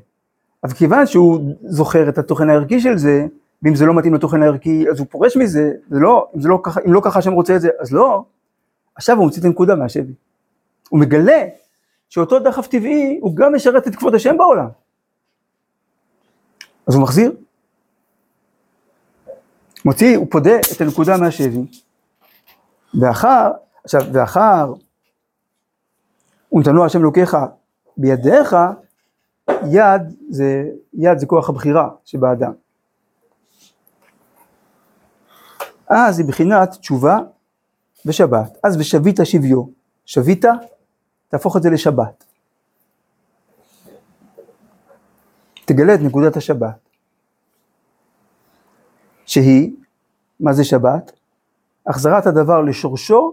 [0.63, 3.25] אבל כיוון שהוא זוכר את התוכן הערכי של זה,
[3.63, 6.59] ואם זה לא מתאים לתוכן הערכי, אז הוא פורש מזה, זה לא, אם, זה לא
[6.63, 8.23] ככה, אם לא ככה השם רוצה את זה, אז לא,
[8.95, 10.13] עכשיו הוא מוציא את הנקודה מהשבי.
[10.89, 11.45] הוא מגלה
[12.09, 14.67] שאותו דחף טבעי הוא גם משרת את כבוד השם בעולם.
[16.87, 17.31] אז הוא מחזיר.
[19.85, 21.65] מוציא, הוא פודה את הנקודה מהשבי,
[23.01, 23.51] ואחר,
[23.83, 24.73] עכשיו, ואחר,
[26.53, 27.37] ונתנו השם אלוקיך
[27.97, 28.55] בידיך,
[29.71, 32.53] יד זה, יד זה כוח הבחירה שבאדם.
[35.87, 37.19] אז היא בחינת תשובה
[38.05, 38.57] ושבת.
[38.63, 39.63] אז ושבית שביו.
[40.05, 40.45] שבית,
[41.27, 42.23] תהפוך את זה לשבת.
[45.65, 46.89] תגלה את נקודת השבת.
[49.25, 49.71] שהיא,
[50.39, 51.11] מה זה שבת?
[51.87, 53.31] החזרת הדבר לשורשו,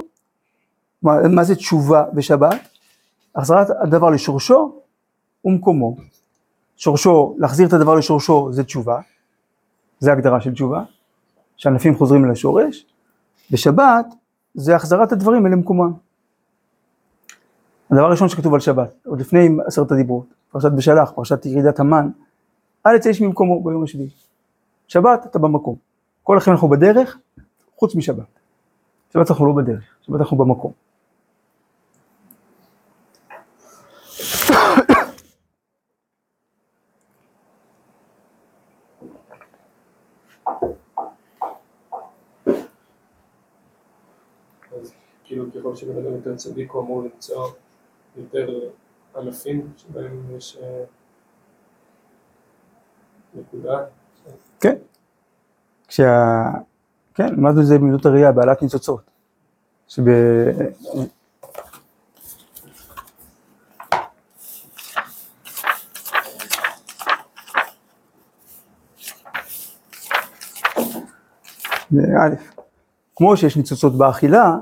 [1.03, 2.61] מה, מה זה תשובה בשבת?
[3.35, 4.83] החזרת הדבר לשורשו
[5.45, 5.97] ומקומו.
[6.81, 9.01] שורשו, להחזיר את הדבר לשורשו זה תשובה,
[9.99, 10.83] זה הגדרה של תשובה,
[11.57, 12.87] שענפים חוזרים אל השורש,
[13.51, 14.07] בשבת
[14.55, 15.93] זה החזרת הדברים אל מקומם.
[17.91, 22.11] הדבר הראשון שכתוב על שבת, עוד לפני עשרת הדיברות, פרשת בשלח, פרשת ירידת המן,
[22.87, 24.11] אל יצא איש ממקומו ביום השביעי.
[24.89, 25.77] שבת אתה במקום.
[26.23, 27.19] כל החיים אנחנו בדרך,
[27.77, 28.39] חוץ משבת.
[29.13, 30.73] שבת אנחנו לא בדרך, שבת אנחנו במקום.
[44.81, 44.93] אז
[45.25, 47.49] כאילו ככל שבן אדם יותר צדיק הוא אמור למצוא
[48.17, 48.49] יותר
[49.17, 50.85] ענפים שבהם יש אה,
[53.35, 53.79] נקודה.
[54.61, 54.77] כן.
[55.89, 56.45] כשה...
[57.15, 59.01] כן, למדנו את זה במידות הראייה, בעלת ניצוצות.
[59.89, 60.03] שב...
[71.91, 72.35] זה א',
[73.17, 74.57] כמו שיש ניצוצות באכילה,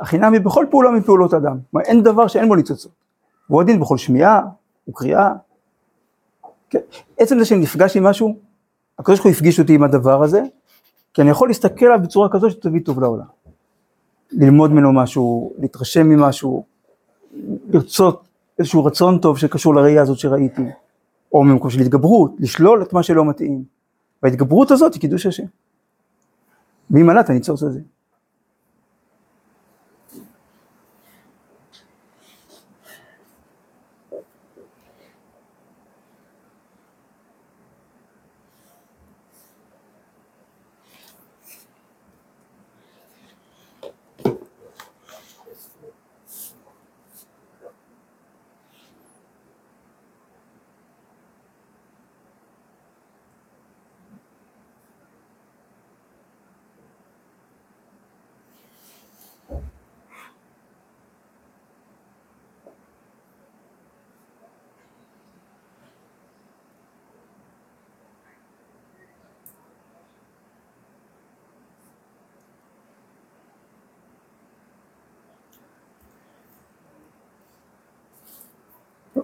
[0.00, 1.58] החינם היא בכל פעולה מפעולות אדם.
[1.70, 2.92] כלומר, אין דבר שאין בו ניצוצות.
[3.50, 4.42] והוא הדין בכל שמיעה
[4.88, 5.32] וקריאה.
[6.70, 6.78] כן.
[7.18, 8.36] עצם זה שאני נפגש עם משהו,
[8.98, 10.42] הקדוש ברוך הוא הפגיש אותי עם הדבר הזה,
[11.14, 13.26] כי אני יכול להסתכל עליו בצורה כזו שתביא טוב לעולם.
[14.32, 16.64] ללמוד ממנו משהו, להתרשם ממשהו,
[17.68, 20.62] לרצות איזשהו רצון טוב שקשור לראייה הזאת שראיתי,
[21.32, 23.64] או ממקום של התגברות, לשלול את מה שלא מתאים.
[24.22, 25.44] וההתגברות הזאת היא קידוש השם.
[26.90, 27.80] מי מנע את הניצוץ הזה?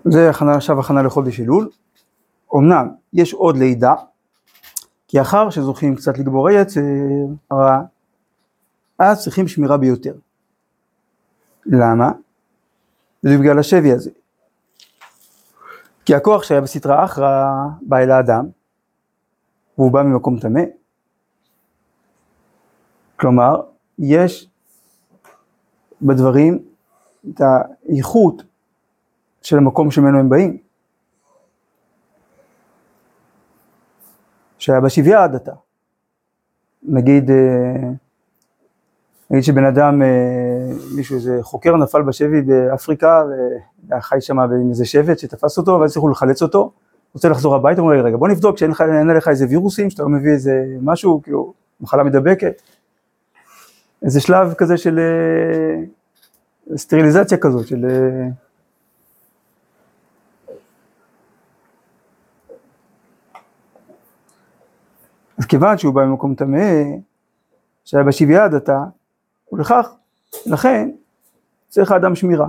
[0.05, 1.69] זה הכנה, עכשיו הכנה לחודש אלול.
[2.55, 3.95] אמנם יש עוד לידה,
[5.09, 6.81] כי אחר שזוכים קצת לגבור היצר
[7.51, 7.83] הרע,
[8.99, 10.14] אז צריכים שמירה ביותר.
[11.67, 12.12] למה?
[13.23, 14.11] זה בגלל השבי הזה.
[16.05, 17.47] כי הכוח שהיה בסטרא אחרא
[17.83, 18.47] בא אל האדם,
[19.79, 20.62] והוא בא ממקום טמא.
[23.17, 23.62] כלומר,
[23.99, 24.49] יש
[26.03, 26.59] בדברים
[27.29, 28.43] את האיכות
[29.45, 30.57] של המקום שממנו הם באים.
[34.59, 35.53] שהיה בשביה עד עתה.
[36.83, 37.91] נגיד, אה,
[39.31, 40.09] נגיד שבן אדם, אה,
[40.97, 43.23] מישהו, איזה חוקר נפל בשבי באפריקה,
[43.89, 46.73] והיה חי שם עם איזה שבט שתפס אותו, ואז הצליחו לחלץ אותו,
[47.15, 48.71] רוצה לחזור הביתה, אומר, רגע, בוא נבדוק שאין
[49.17, 52.63] לך איזה וירוסים, שאתה לא מביא איזה משהו, כאילו, מחלה מדבקת.
[54.03, 57.87] איזה שלב כזה של אה, סטריליזציה כזאת, של...
[65.45, 66.83] אז כיוון שהוא בא ממקום טמא,
[67.85, 68.79] שהיה בשביה עד עתה,
[69.53, 69.95] ולכך,
[70.47, 70.91] לכן,
[71.69, 72.49] צריך האדם שמירה.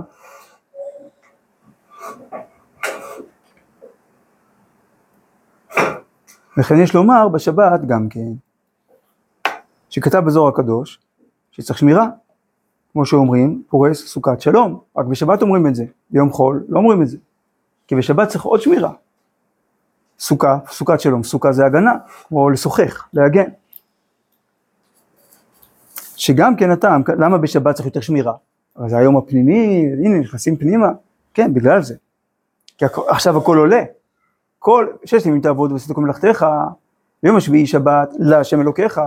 [6.58, 8.32] וכן יש לומר בשבת גם כן,
[9.90, 11.00] שכתב בזוהר הקדוש,
[11.50, 12.06] שצריך שמירה,
[12.92, 17.08] כמו שאומרים, פורס סוכת שלום, רק בשבת אומרים את זה, ביום חול לא אומרים את
[17.08, 17.18] זה,
[17.86, 18.92] כי בשבת צריך עוד שמירה.
[20.18, 21.92] סוכה, סוכת שלום, סוכה זה הגנה,
[22.28, 23.48] כמו לשוחח, להגן.
[26.16, 28.32] שגם כן הטעם, למה בשבת צריך יותר שמירה?
[28.76, 30.88] אבל זה היום הפנימי, הנה נכנסים פנימה,
[31.34, 31.94] כן, בגלל זה.
[32.78, 33.82] כי הכ- עכשיו הכל עולה.
[34.58, 36.46] כל, ששת ימים תעבוד ועשית כל מלאכתך,
[37.22, 39.00] ביום השביעי שבת, להשם אלוקיך,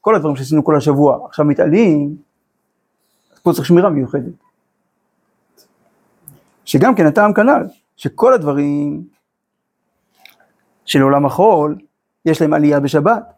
[0.00, 2.16] כל הדברים שעשינו כל השבוע, עכשיו מתעלים,
[3.34, 4.32] אז פה צריך שמירה מיוחדת.
[6.64, 9.04] שגם כן הטעם כנ"ל, שכל הדברים
[10.84, 11.78] של עולם החול,
[12.24, 13.32] יש להם עלייה בשבת,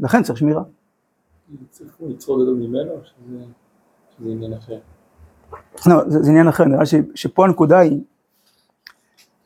[0.00, 0.62] לכן צריך שמירה.
[1.70, 4.78] צריך לצרוד אותו ממנו, שזה עניין אחר?
[5.86, 8.00] לא, זה, עניין אחר, נראה שפה הנקודה היא,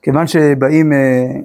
[0.03, 1.41] כיוון שבאים אה,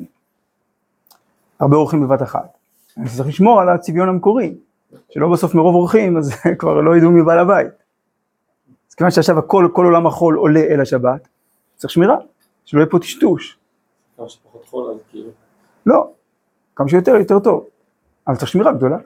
[1.60, 2.58] הרבה אורחים בבת אחת,
[3.06, 4.56] אז צריך לשמור על הצביון המקורי,
[5.10, 7.68] שלא בסוף מרוב אורחים, אז כבר לא ידעו מי בעל הבית.
[8.90, 11.28] אז כיוון שעכשיו הכל, כל עולם החול עולה אל השבת,
[11.76, 12.18] צריך שמירה,
[12.66, 13.58] שלא יהיה פה טשטוש.
[14.18, 15.30] כמה שפחות חול, אז כאילו,
[15.90, 16.12] לא,
[16.76, 17.68] כמה שיותר יותר טוב,
[18.28, 18.98] אבל צריך שמירה גדולה.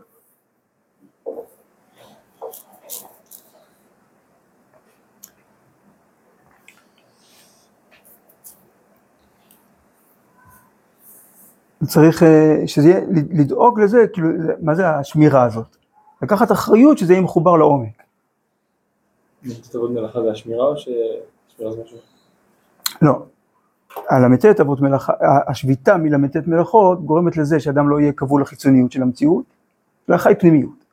[11.88, 15.76] צריך אה, שזה יהיה, לדאוג לזה, כאילו, זה- מה זה השמירה הזאת?
[16.22, 18.04] לקחת אחריות שזה יהיה מחובר לעומק.
[19.43, 21.98] זאת עבוד מלאכה זה השמירה, או ששמירה זה משהו?
[23.02, 23.26] לא.
[24.10, 25.13] הל"ט אבות מלאכה,
[25.47, 29.45] השביתה מל"ט מלאכות גורמת לזה שאדם לא יהיה כבול לחיצוניות של המציאות,
[30.10, 30.84] אלא חי פנימיות.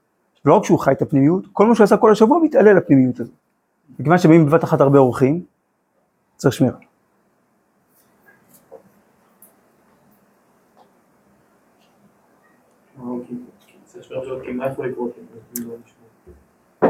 [0.45, 3.35] לא רק שהוא חי את הפנימיות, כל מה שהוא עשה כל השבוע מתעלה לפנימיות הזאת.
[3.99, 5.43] מכיוון שבאים בבת אחת הרבה אורחים,
[6.37, 6.77] צריך שמירה.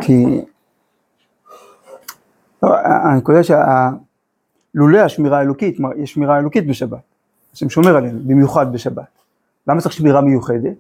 [0.01, 0.45] כי
[2.63, 3.35] מה יכול
[4.75, 4.85] לא.
[4.85, 7.01] לא, שלולא השמירה האלוקית, יש שמירה אלוקית בשבת,
[7.53, 9.21] השם שומר עלינו, במיוחד בשבת.
[9.67, 10.77] למה צריך שמירה מיוחדת?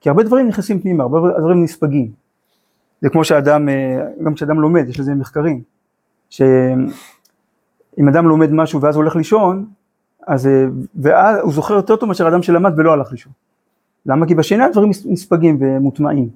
[0.00, 2.10] כי הרבה דברים נכנסים פנימה, הרבה דברים נספגים.
[3.00, 5.62] זה כמו שאדם, אה, גם כשאדם לומד, יש לזה מחקרים,
[6.30, 9.66] שאם אדם לומד משהו ואז הולך לישון,
[10.26, 10.64] אז אה,
[10.96, 13.32] ואז הוא זוכר יותר טוב מאשר אדם שלמד ולא הלך לישון.
[14.06, 14.26] למה?
[14.26, 16.28] כי בשינה הדברים נספגים ומוטמעים.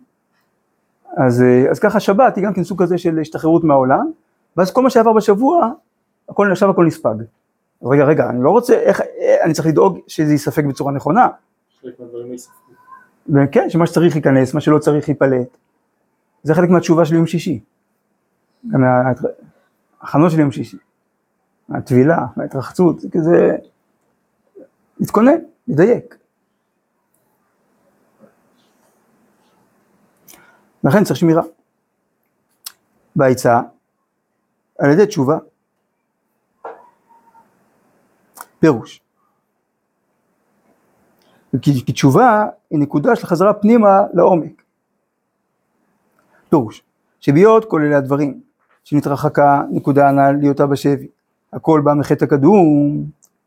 [1.17, 4.11] אז, אה, אז ככה שבת היא גם כן סוג כזה של השתחררות מהעולם,
[4.57, 5.73] ואז כל מה שעבר בשבוע,
[6.29, 7.15] הכל עכשיו הכל נספג.
[7.83, 11.29] רגע, רגע, אני לא רוצה, איך, אה, אני צריך לדאוג שזה ייספג בצורה נכונה,
[11.85, 11.91] לא.
[13.29, 15.57] וכן, שמה שצריך ייכנס, מה שלא צריך ייפלט.
[16.43, 17.61] זה חלק מהתשובה של יום שישי.
[18.69, 18.81] גם
[20.01, 20.77] ההכנות של יום שישי.
[21.71, 23.57] הטבילה, ההתרחצות, זה כזה,
[25.01, 25.37] להתכונן,
[25.69, 26.17] לדייק.
[30.85, 31.43] לכן צריך שמירה.
[33.17, 33.61] בעצה,
[34.79, 35.39] על ידי תשובה.
[38.64, 39.00] פירוש.
[41.62, 44.62] כי, תשובה היא נקודה של חזרה פנימה לעומק.
[46.50, 46.83] פירוש,
[47.20, 48.40] שבהיות כל אלה הדברים,
[48.85, 51.07] שנתרחקה נקודה הנ"ל להיותה בשבי,
[51.53, 53.05] הכל בא מחטא הקדום,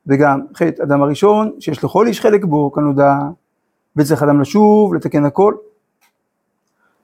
[0.08, 3.18] וגם חטא אדם הראשון, שיש לכל איש חלק בו, כנודע,
[3.96, 5.54] וצריך אדם לשוב, לתקן הכל.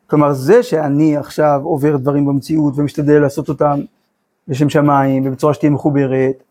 [0.07, 3.79] כלומר, זה שאני עכשיו עובר דברים במציאות ומשתדל לעשות אותם
[4.47, 6.43] לשם שמיים ובצורה שתהיה מחוברת,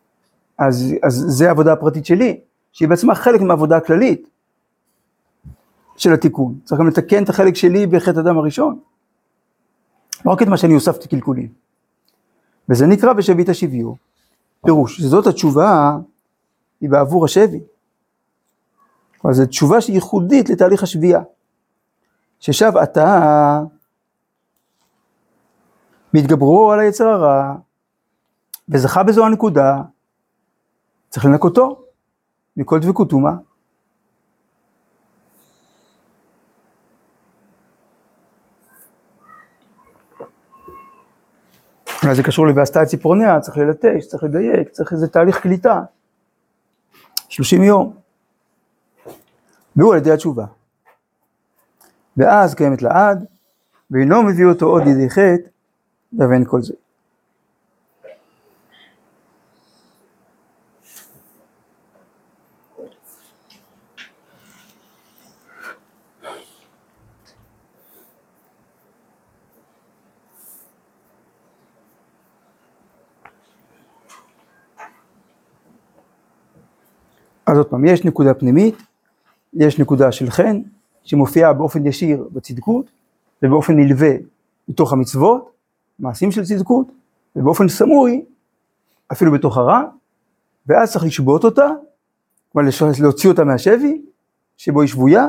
[0.57, 2.39] אז, אז זה העבודה הפרטית שלי,
[2.71, 4.29] שהיא בעצמה חלק מהעבודה הכללית
[5.97, 6.59] של התיקון.
[6.63, 8.79] צריך גם לתקן את החלק שלי בחטא אדם הראשון.
[10.25, 11.49] לא רק את מה שאני הוספתי קלקולים.
[12.69, 13.93] וזה נקרא בשבית השביו.
[14.65, 15.97] פירוש, שזאת התשובה,
[16.81, 17.59] היא בעבור השבי.
[19.17, 21.21] כלומר, זו תשובה שהיא ייחודית לתהליך השבייה.
[22.39, 23.61] ששב אתה
[26.13, 27.55] מתגברו על היצר הרע,
[28.69, 29.81] וזכה בזו הנקודה,
[31.13, 31.85] צריך לנקותו
[32.57, 33.33] מכל דבקות טומאה.
[42.03, 45.81] אולי זה קשור ל"ועשתה את ציפורניה", צריך ללטש, צריך לדייק, צריך איזה תהליך קליטה.
[47.29, 47.95] 30 יום.
[49.75, 50.45] והוא על ידי התשובה.
[52.17, 53.25] ואז קיימת לעד,
[53.91, 55.49] ואינו מביא אותו עוד לידי חטא,
[56.19, 56.73] ואין כל זה.
[77.53, 78.75] אז עוד פעם, יש נקודה פנימית,
[79.53, 80.61] יש נקודה של חן,
[81.03, 82.85] שמופיעה באופן ישיר בצדקות,
[83.43, 84.09] ובאופן נלווה
[84.69, 85.51] בתוך המצוות,
[85.99, 86.87] מעשים של צדקות,
[87.35, 88.25] ובאופן סמוי,
[89.11, 89.81] אפילו בתוך הרע,
[90.67, 91.67] ואז צריך לשבות אותה,
[92.51, 92.69] כלומר
[93.01, 94.01] להוציא אותה מהשבי,
[94.57, 95.27] שבו היא שבויה,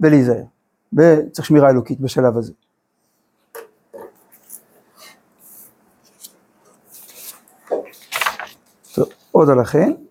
[0.00, 0.44] ולהיזהר.
[0.92, 2.52] וצריך שמירה אלוקית בשלב הזה.
[8.94, 10.03] טוב, עוד על החן.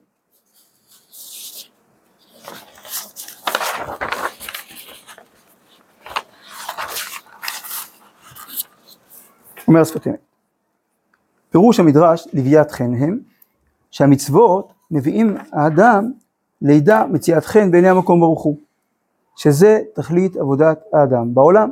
[9.73, 10.19] אומר השפת אמת.
[11.49, 13.19] פירוש המדרש לוויית חן הם
[13.91, 16.11] שהמצוות מביאים האדם
[16.61, 18.57] לידע מציאת חן בעיני המקום ברוך הוא,
[19.35, 21.71] שזה תכלית עבודת האדם בעולם,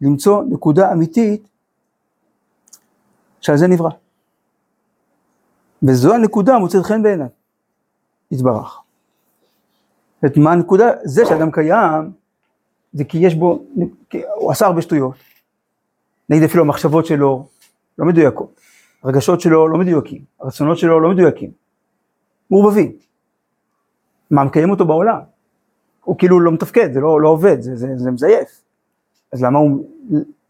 [0.00, 1.48] למצוא נקודה אמיתית
[3.40, 3.90] שעל זה נברא.
[5.82, 7.26] וזו הנקודה המוצאת חן בעיניו,
[8.30, 8.80] יתברך.
[10.22, 10.90] זאת מה הנקודה?
[11.04, 12.12] זה שאדם קיים,
[12.92, 13.64] זה כי יש בו,
[14.34, 15.14] הוא עשה הרבה שטויות.
[16.32, 17.46] נגיד אפילו המחשבות שלו
[17.98, 18.60] לא מדויקות,
[19.02, 21.50] הרגשות שלו לא מדויקים, הרצונות שלו לא מדויקים,
[22.50, 22.92] מעורבבים.
[24.30, 25.18] מה מקיים אותו בעולם?
[26.04, 28.62] הוא כאילו לא מתפקד, זה לא, לא עובד, זה, זה, זה מזייף.
[29.32, 29.86] אז למה הוא,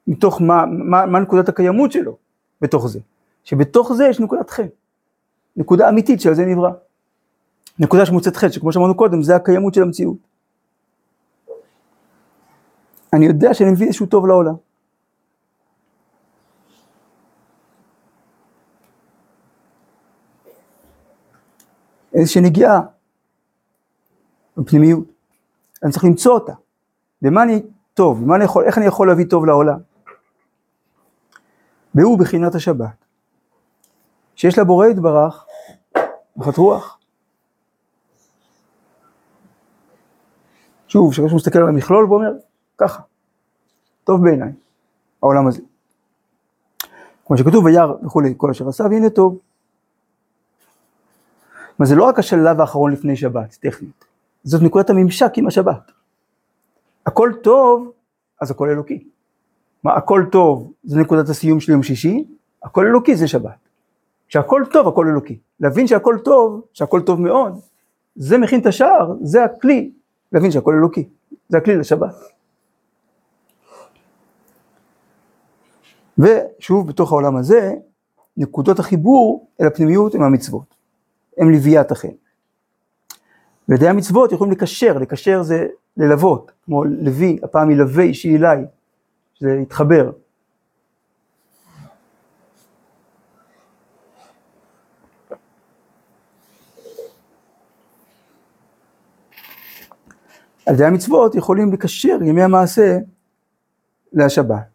[0.07, 2.16] מתוך מה, מה, מה נקודת הקיימות שלו
[2.61, 3.01] בתוך זה?
[3.45, 4.66] שבתוך זה יש נקודת חן,
[5.57, 6.70] נקודה אמיתית שעל זה נברא.
[7.78, 10.16] נקודה שמוצאת חן, שכמו שאמרנו קודם, זה הקיימות של המציאות.
[13.12, 14.55] אני יודע שאני מביא איזשהו טוב לעולם.
[22.14, 22.80] איזושהי נגיעה
[24.56, 25.04] בפנימיות.
[25.82, 26.52] אני צריך למצוא אותה.
[27.22, 27.62] במה אני
[27.94, 28.22] טוב?
[28.22, 29.78] במה אני יכול, איך אני יכול להביא טוב לעולם?
[31.94, 33.04] והוא בחינת השבת,
[34.34, 35.46] שיש לה בורא יתברך,
[36.36, 36.98] נחת רוח.
[40.88, 42.32] שוב, כשמישהו מסתכל על המכלול ואומר,
[42.78, 43.02] ככה,
[44.04, 44.52] טוב בעיניי,
[45.22, 45.60] העולם הזה.
[47.26, 49.38] כמו שכתוב, וירא וכולי, כל אשר עשה, והנה טוב.
[51.78, 54.04] אבל זה לא רק השלב האחרון לפני שבת, טכנית.
[54.44, 55.92] זאת נקודת הממשק עם השבת.
[57.06, 57.92] הכל טוב,
[58.40, 59.04] אז הכל אלוקי.
[59.84, 62.24] מה, הכל טוב זה נקודת הסיום של יום שישי,
[62.62, 63.68] הכל אלוקי זה שבת.
[64.28, 65.38] כשהכל טוב, הכל אלוקי.
[65.60, 67.60] להבין שהכל טוב, שהכל טוב מאוד,
[68.16, 69.92] זה מכין את השער, זה הכלי
[70.32, 71.08] להבין שהכל אלוקי.
[71.48, 72.14] זה הכלי לשבת.
[76.18, 77.74] ושוב, בתוך העולם הזה,
[78.36, 80.74] נקודות החיבור אל הפנימיות הם המצוות.
[81.39, 82.09] הם לוויית החן.
[83.68, 85.66] וידי המצוות יכולים לקשר, לקשר זה
[85.97, 88.64] ללוות, כמו לוי, הפעם ילווה אישי אליי,
[89.35, 90.12] שזה יתחבר.
[100.66, 102.99] על ידי המצוות יכולים לקשר ימי המעשה
[104.12, 104.71] להשבת.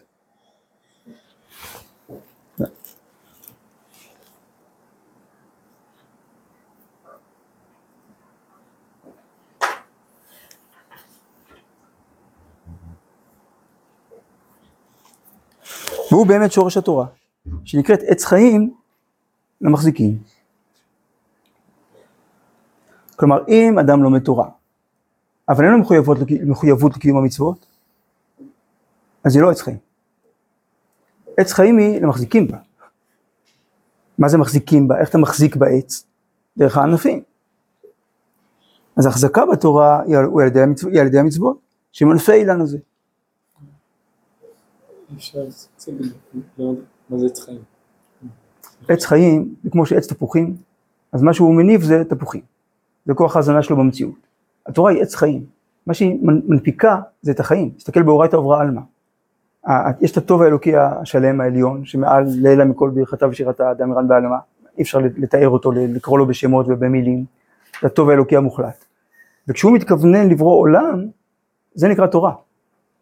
[16.12, 17.06] והוא באמת שורש התורה,
[17.66, 18.74] שנקראת עץ חיים
[19.62, 20.18] למחזיקים.
[23.16, 24.50] כלומר, אם אדם לומד תורה,
[25.50, 27.66] אבל אין לו מחויבות, מחויבות לקיום המצוות,
[29.24, 29.78] אז היא לא עץ חיים.
[31.38, 32.58] עץ חיים היא למחזיקים בה.
[34.20, 35.00] מה זה מחזיקים בה?
[35.00, 36.06] איך אתה מחזיק בעץ?
[36.58, 37.24] דרך הענפים.
[38.98, 40.26] אז החזקה בתורה היא על
[40.92, 41.60] היא על ידי המצוות,
[41.92, 42.78] שהם ענפי אילן הזה.
[42.78, 42.96] אפשר להציג
[44.88, 44.97] לא מה זה
[47.26, 47.62] עץ חיים.
[48.88, 50.56] עץ חיים, זה כמו שעץ תפוחים,
[51.12, 52.42] אז מה שהוא מניב זה תפוחים.
[53.06, 54.28] זה כוח ההזנה שלו במציאות.
[54.66, 55.46] התורה היא עץ חיים.
[55.88, 57.70] מה שהיא מנפיקה זה את החיים.
[57.70, 58.82] תסתכל באורייתא עוברה עלמא.
[60.02, 64.38] יש את הטוב האלוקי השלם העליון, שמעל לילה מכל ברכתה ושירתה אדם ירן בעלמא.
[64.78, 67.26] אי אפשר לתאר אותו, לקרוא לו בשמות ובמילים.
[67.82, 68.86] זה הטוב האלוקי המוחלט.
[69.48, 71.06] וכשהוא מתכוונן לברוא עולם,
[71.74, 72.34] זה נקרא תורה.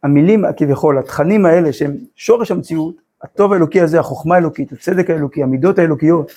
[0.06, 5.80] המילים כביכול, התכנים האלה שהם שורש המציאות, הטוב האלוקי הזה, החוכמה האלוקית, הצדק האלוקי, המידות
[5.80, 6.32] האלוקיות,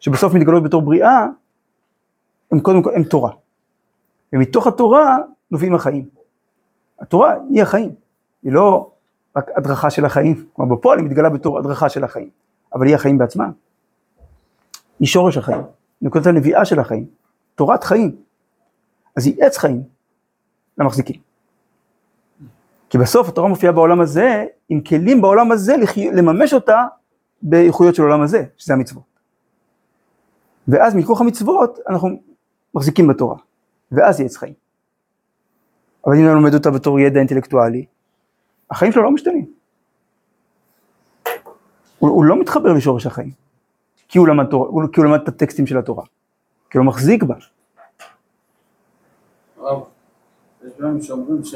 [0.00, 1.26] שבסוף מתגלות בתור בריאה,
[2.52, 3.32] הם קודם כל, הם תורה.
[4.32, 5.18] ומתוך התורה
[5.50, 6.08] נובעים החיים.
[7.00, 7.94] התורה היא החיים,
[8.42, 8.90] היא לא
[9.36, 12.30] רק הדרכה של החיים, כלומר בפועל היא מתגלה בתור הדרכה של החיים,
[12.74, 13.48] אבל היא החיים בעצמה.
[15.00, 15.62] היא שורש החיים,
[16.02, 17.06] נקודת הנביאה של החיים,
[17.54, 18.16] תורת חיים.
[19.16, 19.82] אז היא עץ חיים
[20.78, 21.25] למחזיקים.
[22.96, 25.74] כי בסוף התורה מופיעה בעולם הזה, עם כלים בעולם הזה
[26.12, 26.84] לממש אותה
[27.42, 29.02] באיכויות של העולם הזה, שזה המצוות.
[30.68, 32.08] ואז מכוח המצוות אנחנו
[32.74, 33.36] מחזיקים בתורה,
[33.92, 34.52] ואז יהיה עץ חיים.
[36.06, 37.86] אבל אם אני לומד אותה בתור ידע אינטלקטואלי,
[38.70, 39.46] החיים שלו לא משתנים.
[41.98, 43.30] הוא, הוא לא מתחבר לשורש החיים,
[44.08, 46.04] כי הוא, למד תורה, כי הוא למד את הטקסטים של התורה,
[46.70, 47.34] כי הוא לא מחזיק בה.
[50.66, 51.54] יש דברים שאומרים ש...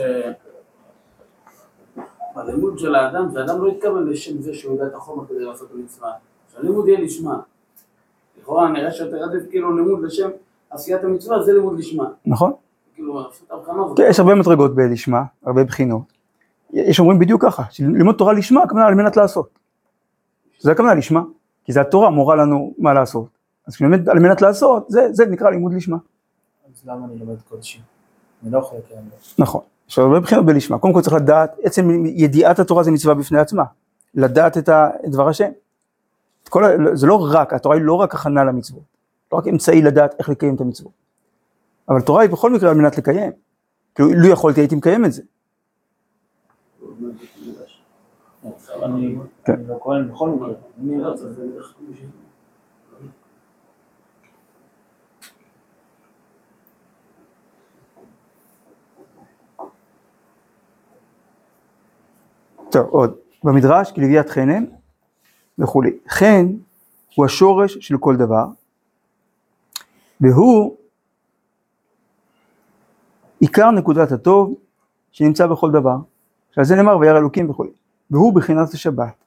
[2.34, 5.74] הלימוד של האדם, שאדם לא יתכוון לשם זה שהוא יודע את החומר כדי לעשות את
[5.74, 6.12] המצווה.
[6.52, 7.40] שהלימוד יהיה לשמה.
[8.40, 10.28] לכאורה נראה שיותר עדיף כאילו לימוד לשם
[10.70, 12.04] עשיית המצווה זה לימוד לשמה.
[12.26, 12.52] נכון?
[12.94, 13.22] כאילו.
[13.96, 16.02] כן, יש הרבה מדרגות בלשמה, הרבה בחינות.
[16.72, 19.48] יש אומרים בדיוק ככה, שללמוד תורה לשמה, הכוונה על מנת לעשות.
[20.60, 21.22] זה הכוונה לשמה,
[21.64, 23.26] כי זה התורה מורה לנו מה לעשות.
[23.66, 25.96] אז כשנלמד על מנת לעשות, זה, זה נקרא לימוד לשמה.
[26.74, 27.80] אז למה אני לומד קודשי?
[28.42, 29.04] אני לא יכול לקיים.
[29.38, 29.60] נכון.
[29.90, 30.78] יש הרבה בחינות בלשמה.
[30.78, 33.64] קודם כל צריך לדעת, עצם ידיעת התורה זה מצווה בפני עצמה.
[34.14, 34.68] לדעת את,
[35.04, 35.50] דבר השם.
[36.44, 36.64] את כל,
[36.94, 38.82] זה לא רק, התורה היא לא רק הכנה למצוות.
[39.32, 40.92] לא רק אמצעי לדעת איך לקיים את המצוות.
[41.88, 43.32] אבל תורה היא בכל מקרה על מנת לקיים.
[43.94, 45.22] כאילו, לו יכולתי הייתי מקיים את זה.
[48.82, 49.52] אני כן.
[49.52, 50.48] אני לא כהן בכל מקרה.
[50.82, 52.06] אני לא רוצה, זה איך מישהו-
[62.70, 63.14] טוב, עוד.
[63.44, 64.64] במדרש, כלביית חנן
[65.58, 65.90] וכולי.
[66.08, 66.46] חן
[67.14, 68.46] הוא השורש של כל דבר,
[70.20, 70.76] והוא
[73.40, 74.54] עיקר נקודת הטוב
[75.12, 75.96] שנמצא בכל דבר.
[76.52, 77.70] שעל זה נאמר וירא אלוקים וכולי.
[78.10, 79.24] והוא בחינת השבת.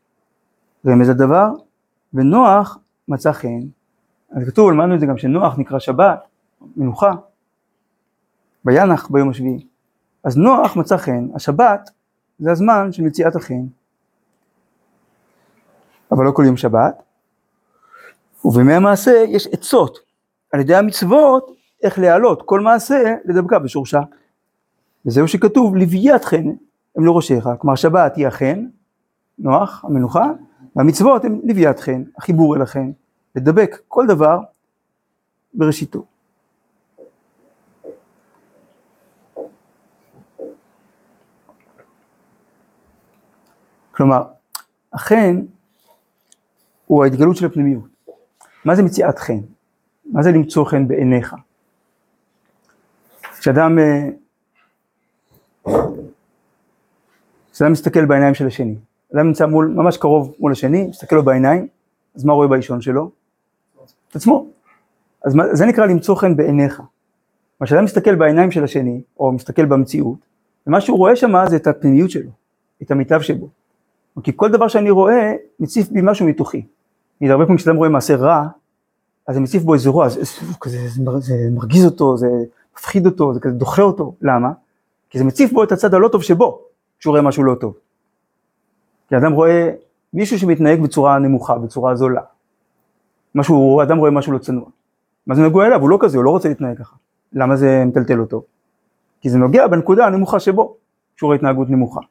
[0.87, 1.49] רמז הדבר,
[2.13, 2.77] ונוח
[3.07, 3.59] מצא חן.
[4.31, 6.27] אז כתוב, למדנו את זה גם שנוח נקרא שבת,
[6.77, 7.11] מנוחה,
[8.65, 9.67] וינח ביום השביעי.
[10.23, 11.89] אז נוח מצא חן, השבת
[12.39, 13.65] זה הזמן של מציאת החן.
[16.11, 17.03] אבל לא כל יום שבת.
[18.45, 19.99] ובימי המעשה יש עצות
[20.51, 24.01] על ידי המצוות איך להעלות כל מעשה לדבקה בשורשה.
[25.05, 26.49] וזהו שכתוב לוויית חן
[26.95, 28.65] הם לראשיך, כלומר שבת היא החן,
[29.39, 30.31] נוח, המנוחה,
[30.75, 32.91] והמצוות הם לוויית חן, החיבור אל החן,
[33.35, 34.39] לדבק כל דבר
[35.53, 36.05] בראשיתו.
[43.95, 44.23] כלומר,
[44.93, 45.41] החן
[46.87, 47.83] הוא ההתגלות של הפנימיות.
[48.65, 49.39] מה זה מציאת חן?
[50.05, 51.35] מה זה למצוא חן בעיניך?
[53.39, 54.09] כשאדם, אה,
[57.53, 58.75] כשאדם מסתכל בעיניים של השני,
[59.15, 61.67] אדם נמצא מול, ממש קרוב מול השני, מסתכל לו בעיניים,
[62.15, 63.11] אז מה רואה באישון שלו?
[64.09, 64.47] את עצמו.
[65.25, 66.81] אז מה, זה נקרא למצוא חן בעיניך.
[67.61, 70.19] מה שאדם מסתכל בעיניים של השני, או מסתכל במציאות,
[70.67, 72.29] ומה שהוא רואה שם זה את הפנימיות שלו,
[72.81, 73.49] את המיטב שבו.
[74.23, 76.65] כי כל דבר שאני רואה מציף בי משהו מתוכי.
[77.21, 78.47] נגיד הרבה פעמים כשאדם רואה מעשה רע,
[79.27, 82.27] אז זה מציף בו איזה רוע, זה, זה, זה, זה מרגיז אותו, זה
[82.77, 84.51] מפחיד אותו, זה כזה דוחה אותו, למה?
[85.09, 86.61] כי זה מציף בו את הצד הלא טוב שבו,
[86.99, 87.73] כשהוא רואה משהו לא טוב.
[89.09, 89.71] כי אדם רואה
[90.13, 92.21] מישהו שמתנהג בצורה נמוכה, בצורה זולה.
[93.35, 94.65] משהו, אדם רואה משהו לא צנוע.
[95.27, 95.81] מה זה נגוע אליו?
[95.81, 96.95] הוא לא כזה, הוא לא רוצה להתנהג ככה.
[97.33, 98.43] למה זה מטלטל אותו?
[99.21, 100.75] כי זה נוגע בנקודה הנמוכה שבו,
[101.15, 102.01] שהוא רואה התנהגות נמוכה.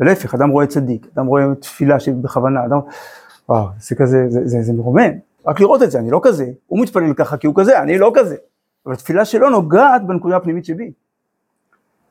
[0.00, 2.78] ולהפך, אדם רואה צדיק, אדם רואה תפילה שבכוונה, אדם,
[3.48, 5.12] וואו, זה כזה, זה, זה, זה מרומם,
[5.46, 8.12] רק לראות את זה, אני לא כזה, הוא מתפלל ככה כי הוא כזה, אני לא
[8.14, 8.36] כזה,
[8.86, 10.92] אבל התפילה שלו נוגעת בנקודה הפנימית שבי.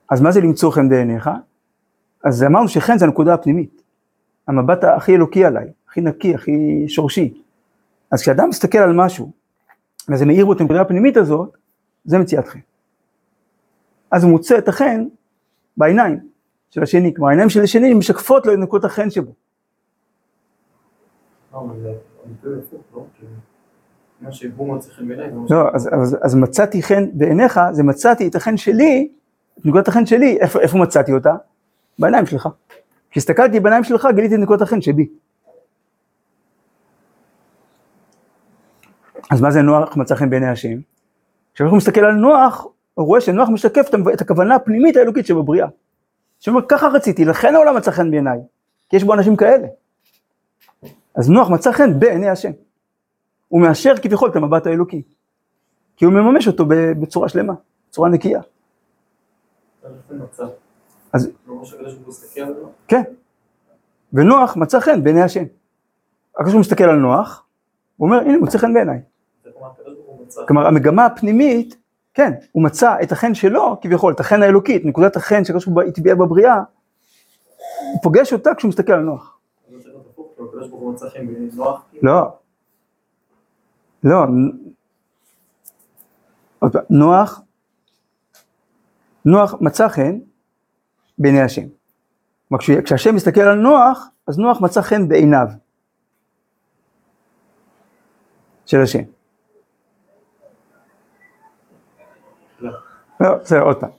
[0.10, 1.30] אז מה זה למצוא חן בעיניך?
[2.24, 3.82] אז אמרנו שחן זה הנקודה הפנימית,
[4.48, 7.34] המבט הכי אלוקי עליי, הכי נקי, הכי שורשי.
[8.12, 9.32] אז כשאדם מסתכל על משהו,
[10.10, 11.50] וזה מאיר בו את הנקודה הפנימית הזאת,
[12.06, 12.60] זה מציאת חן.
[14.12, 15.06] אז הוא מוצא את החן
[15.78, 16.20] בעיניים
[16.74, 19.32] של השני, כלומר העיניים של השני משקפות לו את נקודות החן שבו.
[21.54, 21.68] לא,
[25.34, 25.46] לא?
[25.50, 25.70] לא,
[26.22, 29.12] אז, מצאתי חן בעיניך, זה מצאתי את החן שלי,
[29.60, 31.36] את נקודת החן שלי, איפה, מצאתי אותה?
[32.00, 32.50] בעיניים שלך.
[33.12, 35.08] כשהסתכלתי בעיניים שלך גיליתי את נקודת החן שבי.
[39.32, 40.78] אז מה זה נוח מצא חן בעיני השם?
[41.54, 45.68] כשאנחנו מסתכל על נוח, הוא רואה שנוח משקף את הכוונה הפנימית האלוקית שבבריאה.
[46.44, 48.40] שאומר ככה רציתי, לכן העולם מצא חן בעיניי,
[48.90, 49.68] כי יש בו אנשים כאלה.
[51.16, 52.52] אז נוח מצא חן בעיני השם.
[53.48, 55.02] הוא מאשר כביכול את המבט האלוקי.
[55.96, 56.66] כי הוא מממש אותו
[57.02, 57.54] בצורה שלמה,
[57.90, 58.42] בצורה נקייה.
[61.14, 61.30] אז-?
[62.88, 63.02] כן.
[64.14, 65.44] ונוח מצא חן בעיני השם.
[65.44, 67.46] הקדוש ברוך הוא מסתכל על נוח,
[67.98, 69.00] הוא אומר, הנה, מוצא חן בעיניי.
[70.48, 71.76] כלומר, המגמה הפנימית,
[72.14, 75.90] כן, הוא מצא את החן שלו, כביכול, את החן האלוקית, נקודת החן שהקדוש ברוך הוא
[75.90, 76.56] הטביע בבריאה,
[77.94, 79.38] הוא פוגש אותה כשהוא מסתכל על נוח.
[82.02, 82.38] לא.
[84.04, 84.24] לא.
[86.60, 87.42] עוד פעם, נוח,
[89.26, 90.20] נוח מצא חן
[91.18, 91.62] בעיני השם.
[92.50, 95.48] כלומר, כש- כשהשם מסתכל על נוח, אז נוח מצא חן בעיניו.
[98.66, 99.04] של השם.
[103.24, 103.90] לא, בסדר, עוד פעם.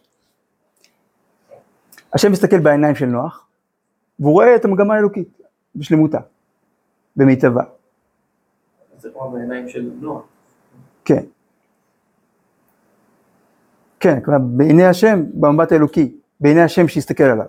[2.12, 3.46] השם מסתכל בעיניים של נוח,
[4.18, 5.40] והוא רואה את המגמה האלוקית
[5.76, 6.18] בשלמותה,
[7.16, 7.62] במיטבה.
[8.98, 10.22] צריך לומר בעיניים של נוח.
[11.04, 11.24] כן.
[14.00, 17.46] כן, כלומר בעיני השם, במבט האלוקי, בעיני השם שיסתכל עליו.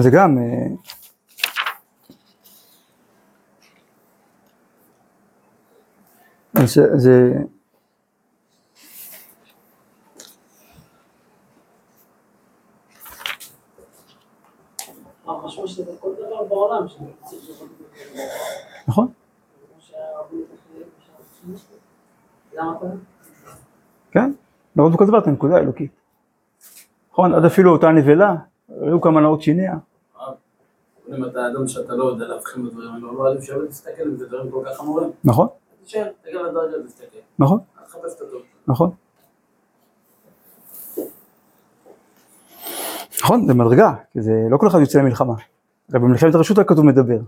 [0.00, 0.66] אז זה גם, אה,
[6.66, 7.32] זה- זה,
[18.88, 19.08] נכון?
[24.10, 24.32] כן,
[24.76, 25.90] לראות בכל דבר את הנקודה האלוקית.
[27.12, 28.34] נכון, עד אפילו אותה נבלה,
[28.70, 29.74] ראו כמה נאות שיניה.
[31.16, 34.26] אם אתה אדם שאתה לא יודע להבחין בדברים האלו, לא עדיף שווה להסתכל אם זה
[34.26, 35.10] דברים כל כך חמורים.
[35.24, 35.48] נכון,
[35.84, 37.18] תשאל, תגיע לדרגה ותסתכל.
[37.38, 38.42] נכון, תחפש את הטוב.
[38.68, 38.90] נכון.
[43.22, 45.34] נכון, זה מדרגה, כי זה לא כל אחד יוצא למלחמה.
[45.90, 47.18] הרי במלחמת הרשות רק כתוב מדבר.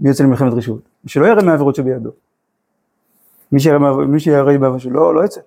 [0.00, 0.80] מי יוצא למלחמת רשות?
[1.04, 2.10] מי שלא ירא מהעבירות שבידו.
[3.52, 5.40] מי שירא מה- מי שירא בעבירות שלו, לא, לא יוצא.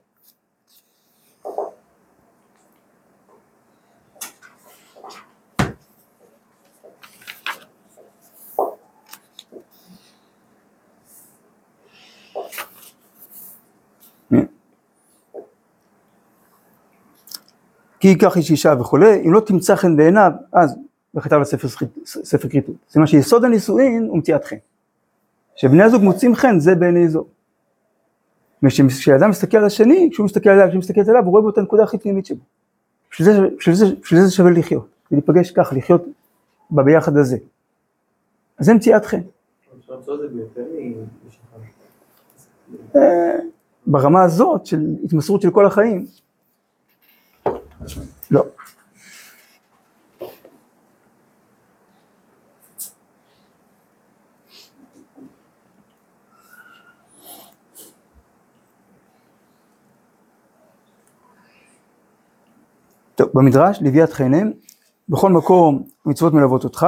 [18.00, 20.76] כי ייקח איש אישה וכולי, אם לא תמצא חן בעיניו, אז
[21.16, 21.68] וכתב לספר
[22.06, 22.76] ספר, כריתות.
[22.88, 24.56] זאת אומרת שיסוד הנישואין הוא מציאת חן.
[25.56, 27.26] שבני הזוג מוצאים חן זה בעיני זו.
[28.88, 31.84] כשאדם מסתכל על השני, כשהוא מסתכל עליו, כשהוא מסתכל עליו, הוא רואה בו את הנקודה
[31.84, 32.44] הכי פנימית שבו.
[33.12, 33.76] בשביל
[34.12, 36.06] זה, שווה לחיות, ולהיפגש כך, לחיות
[36.72, 37.38] בביחד הזה.
[38.58, 39.22] אז זה מציאת חן.
[42.96, 43.36] אה,
[43.88, 46.06] ברמה הזאת של התמסרות של כל החיים,
[48.32, 48.44] לא.
[63.16, 64.52] טוב, במדרש, לוויית חנם,
[65.10, 66.88] בכל מקום המצוות מלוות אותך,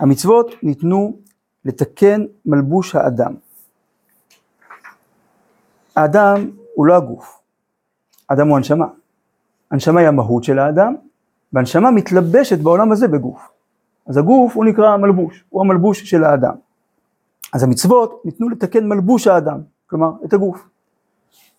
[0.00, 1.18] המצוות ניתנו
[1.64, 3.34] לתקן מלבוש האדם.
[5.96, 7.38] האדם הוא לא הגוף,
[8.28, 8.86] האדם הוא הנשמה.
[9.70, 10.94] הנשמה היא המהות של האדם,
[11.52, 13.52] והנשמה מתלבשת בעולם הזה בגוף.
[14.06, 16.54] אז הגוף הוא נקרא מלבוש, הוא המלבוש של האדם.
[17.52, 20.68] אז המצוות ניתנו לתקן מלבוש האדם, כלומר את הגוף.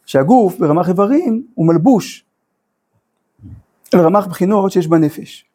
[0.06, 2.26] שהגוף ברמ"ח איברים הוא מלבוש
[3.94, 5.46] לרמ"ח בחינות שיש בנפש.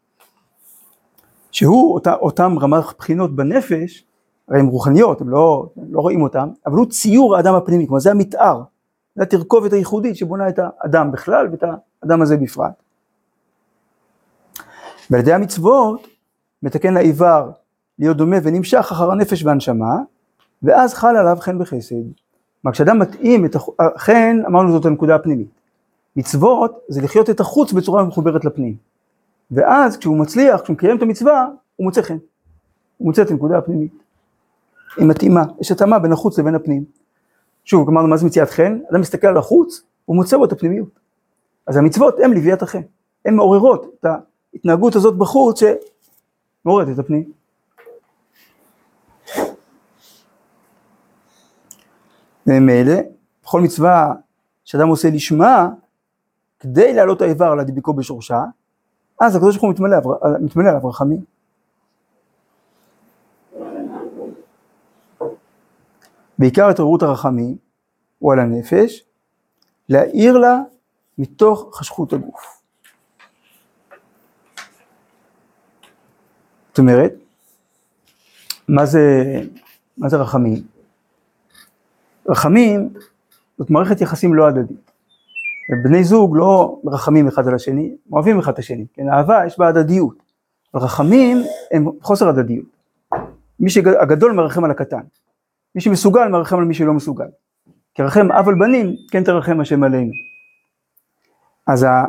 [1.51, 4.05] שהוא אותה, אותם רמ"ח בחינות בנפש,
[4.49, 8.11] הרי הן רוחניות, הם לא, לא רואים אותם, אבל הוא ציור האדם הפנימי, כלומר זה
[8.11, 8.63] המתאר,
[9.15, 11.65] זה התרכובת הייחודית שבונה את האדם בכלל ואת
[12.07, 12.83] האדם הזה בפרט.
[15.11, 16.07] ועל ידי המצוות
[16.63, 17.51] מתקן לאיבר
[17.99, 19.95] להיות דומה ונמשך אחר הנפש והנשמה,
[20.63, 21.95] ואז חל עליו חן וחסד.
[22.63, 25.49] כלומר כשאדם מתאים את החן, אמרנו זאת הנקודה הפנימית.
[26.17, 28.77] מצוות זה לחיות את החוץ בצורה מחוברת לפנים.
[29.51, 31.47] ואז כשהוא מצליח, כשהוא מקיים את המצווה,
[31.77, 32.17] הוא מוצא חן.
[32.99, 33.93] הוא מוצא את הנקודה הפנימית.
[34.97, 36.85] היא מתאימה, יש התאמה בין החוץ לבין הפנים.
[37.65, 38.79] שוב, אמרנו מה זה מציאת חן?
[38.91, 41.06] אדם מסתכל על החוץ, הוא מוצא בו את הפנימיות.
[41.67, 42.83] אז המצוות הן לוויית החן.
[43.25, 44.07] הן מעוררות את
[44.55, 47.33] ההתנהגות הזאת בחוץ שמעוררת את הפנים.
[52.47, 52.95] וממילא,
[53.43, 54.15] בכל מצווה
[54.65, 55.69] שאדם עושה לשמה,
[56.61, 58.45] כדי להעלות האיבר להדביקו בשורשה,
[59.21, 59.97] אז הקדוש ברוך הוא מתמלא,
[60.41, 61.25] מתמלא עליו רחמים.
[66.39, 67.57] בעיקר התעוררות הרחמים
[68.19, 69.05] הוא על הנפש,
[69.89, 70.61] להאיר לה
[71.19, 72.63] מתוך חשכות הגוף.
[76.69, 77.13] זאת אומרת,
[78.69, 79.25] מה זה,
[79.99, 80.63] מה זה רחמים?
[82.29, 82.89] רחמים
[83.59, 84.91] זאת מערכת יחסים לא הדדית.
[85.85, 89.69] בני זוג לא מרחמים אחד על השני, אוהבים אחד את השני, כן, אהבה יש בה
[89.69, 90.23] הדדיות.
[90.75, 91.43] רחמים
[91.73, 92.67] הם חוסר הדדיות.
[93.61, 95.01] מי שהגדול מרחם על הקטן.
[95.75, 97.29] מי שמסוגל מרחם על מי שלא מסוגל.
[97.95, 100.13] כי רחם אב על בנים, כן תרחם השם עלינו.
[101.67, 102.05] אז, ה,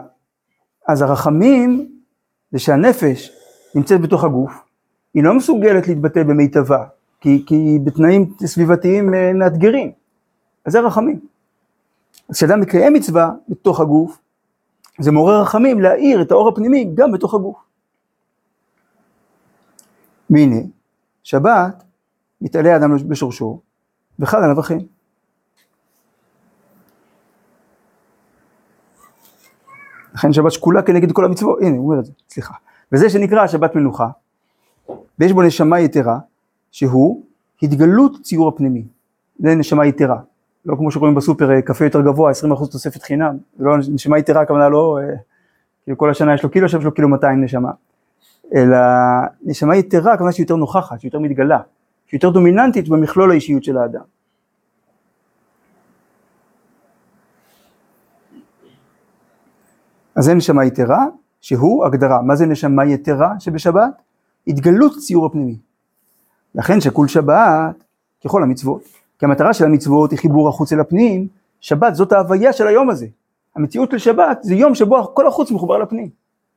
[0.87, 1.91] אז הרחמים
[2.51, 3.31] זה שהנפש
[3.75, 4.51] נמצאת בתוך הגוף,
[5.13, 6.85] היא לא מסוגלת להתבטא במיטבה,
[7.21, 9.91] כי, כי היא בתנאים סביבתיים מאתגרים.
[10.65, 11.19] אז זה רחמים.
[12.29, 14.19] אז כשאדם מקיים מצווה בתוך הגוף,
[14.99, 17.57] זה מעורר רחמים להאיר את האור הפנימי גם בתוך הגוף.
[20.29, 20.59] והנה,
[21.23, 21.83] שבת
[22.41, 23.61] מתעלה האדם בשורשו
[24.19, 24.96] וחל עליו החיים.
[30.17, 32.53] לכן שבת שקולה כנגד כל המצוות, הנה הוא אומר את זה, סליחה.
[32.91, 34.07] וזה שנקרא שבת מנוחה,
[35.19, 36.19] ויש בו נשמה יתרה,
[36.71, 37.23] שהוא
[37.63, 38.83] התגלות ציור הפנימי.
[39.39, 40.17] זה נשמה יתרה.
[40.65, 42.35] לא כמו שרואים בסופר אה, קפה יותר גבוה, 20%
[42.71, 45.15] תוספת חינם, זה לא נשמה יתרה, הכוונה לא, אה,
[45.83, 47.71] כאילו כל השנה יש לו קילו, עכשיו יש לו קילו 200 נשמה.
[48.55, 48.77] אלא
[49.43, 51.59] נשמה יתרה, הכוונה שהיא יותר נוכחת, שהיא יותר מתגלה,
[52.07, 54.16] שהיא יותר דומיננטית במכלול האישיות של האדם.
[60.17, 61.05] אז זה נשמה יתרה,
[61.41, 62.21] שהוא הגדרה.
[62.21, 64.01] מה זה נשמה יתרה שבשבת?
[64.47, 65.57] התגלות ציור הפנימי.
[66.55, 67.83] לכן שכול שבת
[68.25, 68.81] ככל המצוות.
[69.19, 71.27] כי המטרה של המצוות היא חיבור החוץ אל הפנים,
[71.61, 73.07] שבת זאת ההוויה של היום הזה.
[73.55, 76.09] המציאות של שבת זה יום שבו כל החוץ מחובר לפנים.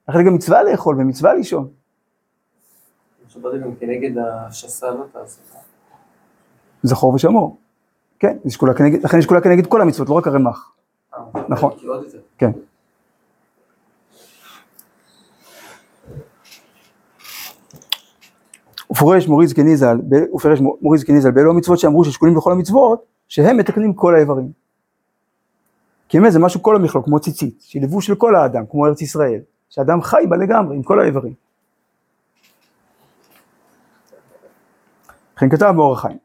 [0.08, 1.68] לכן גם מצווה לאכול ומצווה לישון.
[3.28, 5.40] שבת זה גם כנגד השסה לא תעשה.
[6.82, 7.56] זכור ושמור.
[8.18, 8.36] כן,
[9.04, 10.72] לכן יש שקולה כנגד כל המצוות, לא רק הרמ"ח.
[11.14, 11.72] אה, נכון.
[11.88, 12.18] עוד יותר.
[12.38, 12.50] כן.
[18.90, 20.00] ופורש מורי זקני ז"ל,
[20.34, 24.52] ופרש מורי זקני ז"ל, באלו המצוות שאמרו ששקולים בכל המצוות, שהם מתקנים כל האיברים.
[26.08, 29.02] כי באמת זה משהו כל המכלול, כמו ציצית, שהיא לבוש של כל האדם, כמו ארץ
[29.02, 31.34] ישראל, שאדם חי בה לגמרי, עם כל האיברים.
[35.36, 36.18] לכן כתב באור החיים.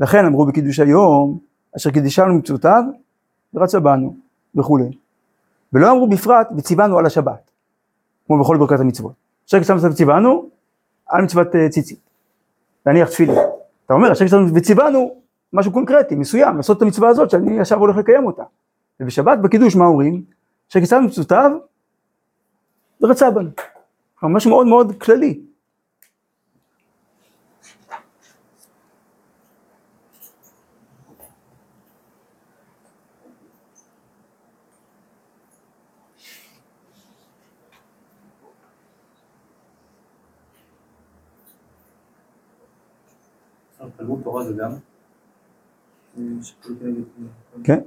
[0.00, 1.38] לכן אמרו בקידוש היום,
[1.76, 2.82] אשר קידשנו מצוותיו,
[3.54, 4.16] ורצה בנו,
[4.54, 4.90] וכולי.
[5.72, 7.50] ולא אמרו בפרט, וציוונו על השבת,
[8.26, 9.12] כמו בכל ברכת המצוות.
[9.48, 10.48] אשר קידשנו וציוונו,
[11.06, 11.98] על מצוות אה, ציצית.
[12.86, 13.36] להניח תפילין.
[13.86, 15.14] אתה אומר, אשר קידשנו וציוונו,
[15.52, 18.42] משהו קונקרטי, מסוים, לעשות את המצווה הזאת, שאני עכשיו הולך לקיים אותה.
[19.00, 20.24] ובשבת בקידוש מה אומרים?
[20.70, 21.50] אשר קידשנו מצוותיו,
[23.00, 23.50] ורצה בנו.
[24.22, 25.40] משהו מאוד מאוד כללי.
[43.72, 44.70] עכשיו, תלמוד תורה זה גם.
[46.18, 46.22] אה,
[46.62, 47.02] כנגד...
[47.64, 47.80] כן?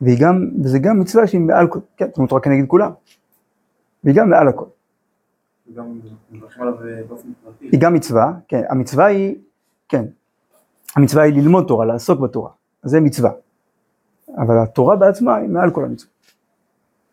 [0.00, 2.90] והיא גם, וזה גם מצווה שהיא מעל כל, כן, תלמוד תורה כנגד כולם.
[4.04, 4.64] והיא גם מעל הכל.
[5.76, 5.82] אה.
[7.60, 9.36] היא גם מצווה, כן, המצווה היא,
[9.88, 10.04] כן,
[10.96, 12.50] המצווה היא ללמוד תורה, לעסוק בתורה,
[12.82, 13.30] זה מצווה.
[14.38, 16.12] אבל התורה בעצמה היא מעל כל המצוות.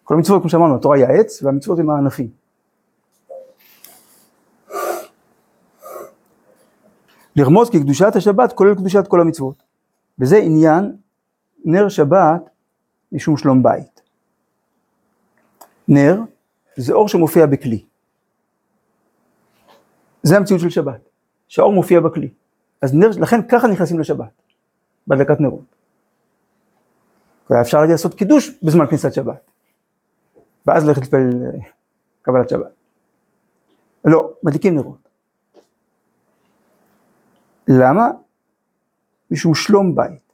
[0.03, 2.40] כל המצוות, כמו שאמרנו, התורה היא העץ והמצוות הם הענפים.
[7.35, 9.63] לרמוז כי קדושת השבת כולל קדושת כל המצוות.
[10.19, 10.95] וזה עניין
[11.65, 12.49] נר שבת
[13.11, 14.01] משום שלום בית.
[15.87, 16.19] נר
[16.75, 17.85] זה אור שמופיע בכלי.
[20.23, 21.09] זה המציאות של שבת,
[21.47, 22.29] שהאור מופיע בכלי.
[22.81, 24.41] אז נר, לכן ככה נכנסים לשבת,
[25.07, 25.75] בהדלקת נרות.
[27.61, 29.51] אפשר לעשות קידוש בזמן כניסת שבת,
[30.65, 31.29] ואז ללכת להתפלל
[32.27, 32.71] אה, שבת.
[34.05, 35.09] לא, מדליקים נרות.
[37.79, 38.11] למה?
[39.31, 40.33] משום שלום בית.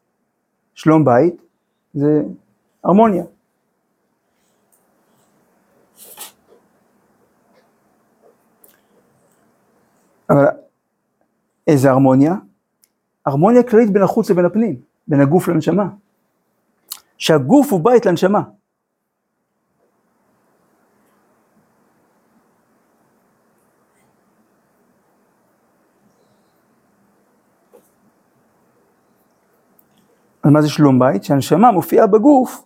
[0.74, 1.42] שלום בית
[1.94, 2.22] זה
[2.84, 3.24] הרמוניה.
[10.30, 10.46] אבל
[11.68, 12.36] איזה הרמוניה?
[13.26, 15.90] הרמוניה כללית בין החוץ לבין הפנים, בין הגוף לנשמה.
[17.18, 18.42] שהגוף הוא בית לנשמה.
[30.48, 31.24] אז מה זה שלום בית?
[31.24, 32.66] שהנשמה מופיעה בגוף.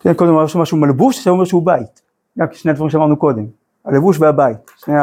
[0.00, 2.02] כן, קודם אמר משהו מלבוש, עכשיו אומר שהוא בית.
[2.38, 3.46] גם שני הדברים שאמרנו קודם,
[3.84, 4.94] הלבוש והבית, שני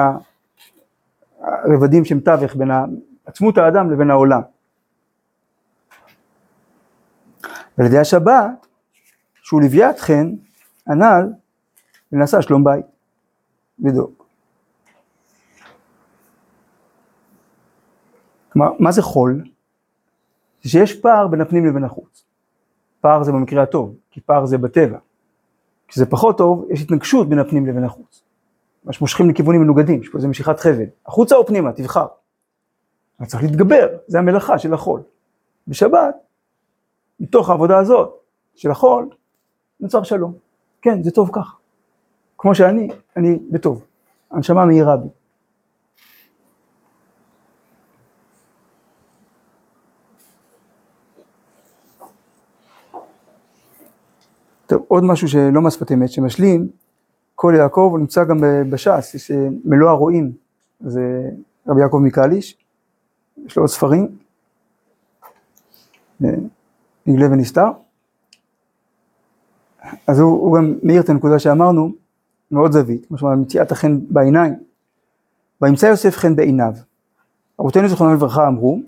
[1.39, 2.71] הרבדים שהם תווך בין
[3.25, 4.41] עצמות האדם לבין העולם.
[7.77, 8.67] ועל ידי השבת,
[9.43, 10.31] שהוא לוויית חן,
[10.87, 11.33] הנ"ל,
[12.11, 12.85] ונעשה שלום בית.
[13.79, 14.25] בדיוק.
[18.49, 19.43] כלומר, מה זה חול?
[20.63, 22.23] זה שיש פער בין הפנים לבין החוץ.
[23.01, 24.97] פער זה במקרה הטוב, כי פער זה בטבע.
[25.87, 28.23] כשזה פחות טוב, יש התנגשות בין הפנים לבין החוץ.
[28.85, 30.85] ממש מושכים לכיוונים מנוגדים, יש פה איזה משיכת חבל.
[31.05, 32.07] החוצה או פנימה, תבחר.
[33.19, 35.01] אבל צריך להתגבר, זה המלאכה של החול.
[35.67, 36.15] בשבת,
[37.19, 38.13] מתוך העבודה הזאת
[38.55, 39.09] של החול,
[39.79, 40.33] נוצר שלום.
[40.81, 41.57] כן, זה טוב כך.
[42.37, 42.87] כמו שאני,
[43.17, 43.85] אני בטוב.
[44.31, 45.07] הנשמה מאירה בי.
[54.67, 56.67] עכשיו עוד משהו שלא מהשפת אמת, שמשלים,
[57.35, 58.37] כל יעקב הוא נמצא גם
[58.69, 60.31] בש"ס, יש אה, מלוא הרועים,
[60.81, 61.29] זה
[61.67, 62.57] רבי יעקב מקליש,
[63.45, 64.07] יש לו עוד ספרים,
[66.23, 66.29] אה,
[67.05, 67.67] נגלה ונסתר.
[70.07, 71.91] אז הוא, הוא גם מאיר את הנקודה שאמרנו,
[72.51, 74.53] מאוד זווית, כמו שאמרנו, מציאת החן בעיניים.
[75.61, 76.73] וימצא יוסף חן בעיניו.
[77.61, 78.79] אבותינו זיכרונם לברכה אמרו,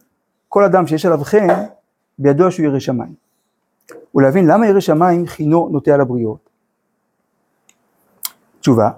[0.50, 1.48] כל אדם שיש עליו חן,
[2.20, 3.29] בידוע שהוא ירא שמיים.
[4.16, 6.50] ולהבין למה ירא שמיים חינו נוטה על הבריות.
[8.60, 8.90] תשובה,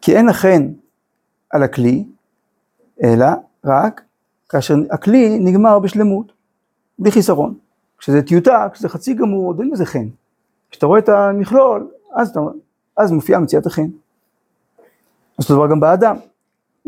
[0.00, 0.72] כי אין החן
[1.50, 2.04] על הכלי,
[3.02, 3.26] אלא
[3.64, 4.02] רק
[4.48, 6.32] כאשר הכלי נגמר בשלמות,
[6.98, 7.54] בלי חיסרון.
[7.98, 10.08] כשזה טיוטה, כשזה חצי גמור, עוד אין בזה חן.
[10.70, 12.40] כשאתה רואה את המכלול, אז, אתה,
[12.96, 13.86] אז מופיעה מציאת החן.
[15.38, 16.16] אז אותו דבר גם באדם.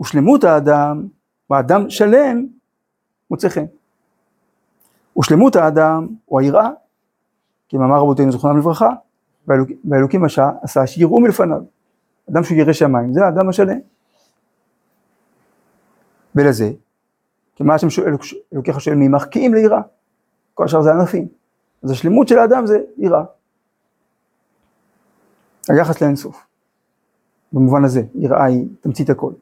[0.00, 1.06] ושלמות האדם,
[1.50, 2.46] האדם שלם,
[3.30, 3.64] מוצא חן.
[5.18, 6.70] ושלמות האדם הוא היראה,
[7.68, 8.90] כי מאמר רבותינו זכרונם לברכה,
[9.46, 11.60] והאלוק, והאלוקים עשה, עשה שיראו מלפניו.
[12.30, 13.78] אדם שהוא ירא שמיים, זה האדם השלם.
[16.34, 16.70] ולזה,
[17.56, 18.12] כי מה השם שואל,
[18.52, 19.80] אלוקיך שואל מימך, כי אם ליראה.
[20.54, 21.28] כל השאר זה ענפים.
[21.82, 23.24] אז השלמות של האדם זה יראה.
[25.68, 26.46] היחס לאינסוף.
[27.52, 29.32] במובן הזה, יראה היא תמצית הכל.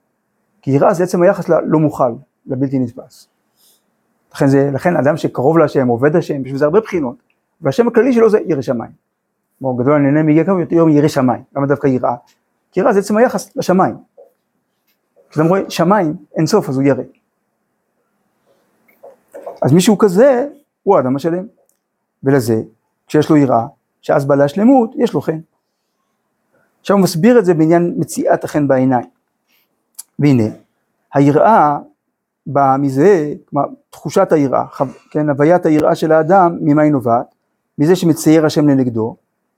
[0.62, 2.12] כי יראה זה עצם היחס ללא מוכל,
[2.46, 3.28] לבלתי נתפס.
[4.35, 7.16] לכן, זה, לכן אדם שקרוב להשם, עובד השם, יש בזה הרבה בחינות,
[7.61, 8.91] והשם הכללי שלו זה ירא שמיים.
[9.59, 12.14] כמו גדול הנהנה מיגיע כמה יותר ירא שמיים, למה דווקא יראה?
[12.72, 13.97] כי יראה זה עצם היחס לשמיים.
[15.31, 17.03] כשאדם רואה שמיים, אין סוף, אז הוא ירא.
[19.62, 20.47] אז מישהו כזה,
[20.83, 21.47] הוא האדם השלם.
[22.24, 22.62] ולזה,
[23.07, 23.66] כשיש לו יראה,
[24.03, 25.39] שאז בעלי השלמות, יש לו חן.
[26.81, 29.07] עכשיו הוא מסביר את זה בעניין מציאת החן בעיניים.
[30.18, 30.45] והנה,
[31.14, 31.78] היראה
[32.47, 34.64] באה מזה, כלומר תחושת היראה,
[35.11, 37.34] כן, הוויית היראה של האדם, ממה היא נובעת?
[37.78, 39.16] מזה שמצייר השם לנגדו,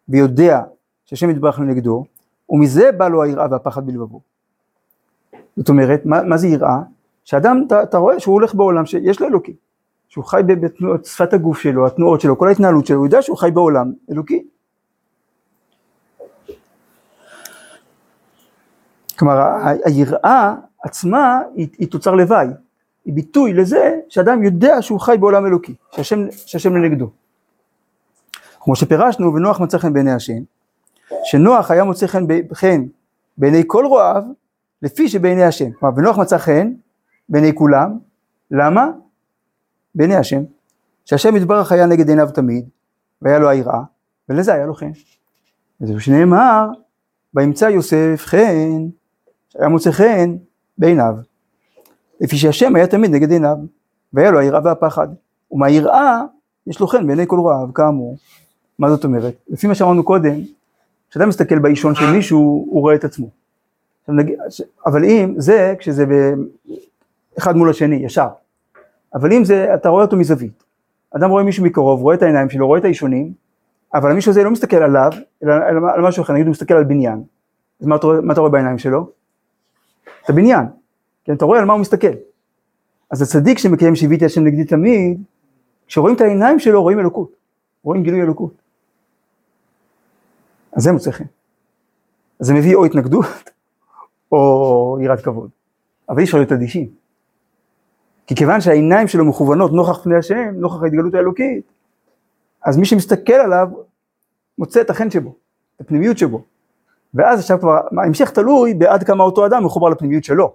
[0.08, 0.60] ויודע
[1.04, 2.04] שהשם יתברך לנגדו,
[2.50, 4.20] ומזה בא לו היראה והפחד בלבבו.
[5.56, 6.78] זאת אומרת, מה, מה זה יראה?
[7.24, 9.54] שאדם, אתה, אתה רואה שהוא הולך בעולם שיש לו אלוקים,
[10.08, 13.50] שהוא חי בתנועות, שפת הגוף שלו, התנועות שלו, כל ההתנהלות שלו, הוא יודע שהוא חי
[13.50, 14.44] בעולם אלוקי.
[19.18, 19.38] כלומר,
[19.84, 20.54] היראה
[20.84, 22.46] עצמה היא, היא תוצר לוואי,
[23.04, 27.10] היא ביטוי לזה שאדם יודע שהוא חי בעולם אלוקי, שהשם, שהשם לנגדו.
[28.60, 30.42] כמו שפירשנו, ונוח מצא חן בעיני השם,
[31.24, 32.84] שנוח היה מוצא חן, חן
[33.38, 34.22] בעיני כל רועיו,
[34.82, 35.72] לפי שבעיני השם.
[35.72, 36.72] כלומר, ונוח מצא חן
[37.28, 37.98] בעיני כולם,
[38.50, 38.90] למה?
[39.94, 40.42] בעיני השם.
[41.04, 42.68] שהשם יתברך היה נגד עיניו תמיד,
[43.22, 43.82] והיה לו היראה,
[44.28, 44.90] ולזה היה לו חן.
[45.80, 46.68] וזה שנאמר,
[47.34, 48.88] וימצא יוסף חן,
[49.48, 50.36] שהיה מוצא חן
[50.78, 51.14] בעיניו.
[52.22, 53.56] לפי שהשם היה תמיד נגד עיניו,
[54.12, 55.08] והיה לו היראה והפחד.
[55.50, 56.22] ומהיראה
[56.66, 58.16] יש לו חן בעיני כל רעב, כאמור.
[58.78, 59.34] מה זאת אומרת?
[59.48, 60.34] לפי מה שאמרנו קודם,
[61.10, 63.26] כשאתה מסתכל באישון של מישהו, הוא רואה את עצמו.
[64.86, 66.04] אבל אם זה, כשזה
[67.38, 68.28] אחד מול השני, ישר.
[69.14, 70.64] אבל אם זה, אתה רואה אותו מזווית.
[71.16, 73.32] אדם רואה מישהו מקרוב, רואה את העיניים שלו, רואה את האישונים,
[73.94, 75.10] אבל המישהו הזה לא מסתכל עליו,
[75.42, 75.52] אלא
[75.94, 77.22] על משהו אחר, נגיד הוא מסתכל על בניין.
[77.80, 79.10] אז מה אתה מה אתה רואה בעיניים שלו?
[80.24, 80.66] את הבניין.
[81.24, 82.12] כן, אתה רואה על מה הוא מסתכל.
[83.10, 85.22] אז הצדיק שמקיים שיוויתי השם נגדי תמיד,
[85.86, 87.32] כשרואים את העיניים שלו רואים אלוקות,
[87.82, 88.54] רואים גילוי אלוקות.
[90.72, 91.24] אז זה מוצא חן.
[92.40, 93.50] אז זה מביא או התנגדות,
[94.32, 95.50] או יראת כבוד.
[96.08, 96.88] אבל אי אפשר להיות אדישים.
[98.26, 101.72] כי כיוון שהעיניים שלו מכוונות נוכח פני השם, נוכח ההתגלות האלוקית,
[102.64, 103.68] אז מי שמסתכל עליו,
[104.58, 105.34] מוצא את החן שבו,
[105.76, 106.42] את הפנימיות שבו.
[107.14, 110.54] ואז עכשיו כבר, ההמשך תלוי בעד כמה אותו אדם מחובר לפנימיות שלו.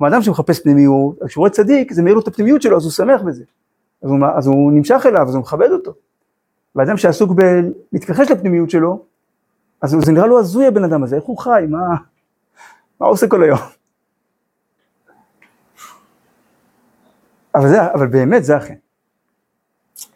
[0.00, 2.92] כלומר, אדם שמחפש פנימיות, כשהוא רואה צדיק, זה מאיר לו את הפנימיות שלו, אז הוא
[2.92, 3.44] שמח בזה.
[4.02, 5.92] אז הוא, אז הוא נמשך אליו, אז הוא מכבד אותו.
[6.76, 9.04] ואדם שעסוק בלהתכחש לפנימיות שלו,
[9.82, 11.78] אז זה נראה לו הזוי הבן אדם הזה, איך הוא חי, מה,
[13.00, 13.58] מה הוא עושה כל היום?
[17.54, 18.74] אבל, זה, אבל באמת זה החן.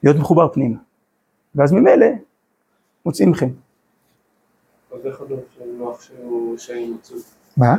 [0.03, 0.79] להיות מחובר פנימה.
[1.55, 2.07] ואז ממילא
[3.07, 3.51] מוצאים חן.
[6.95, 7.17] מצאו?
[7.57, 7.77] מה?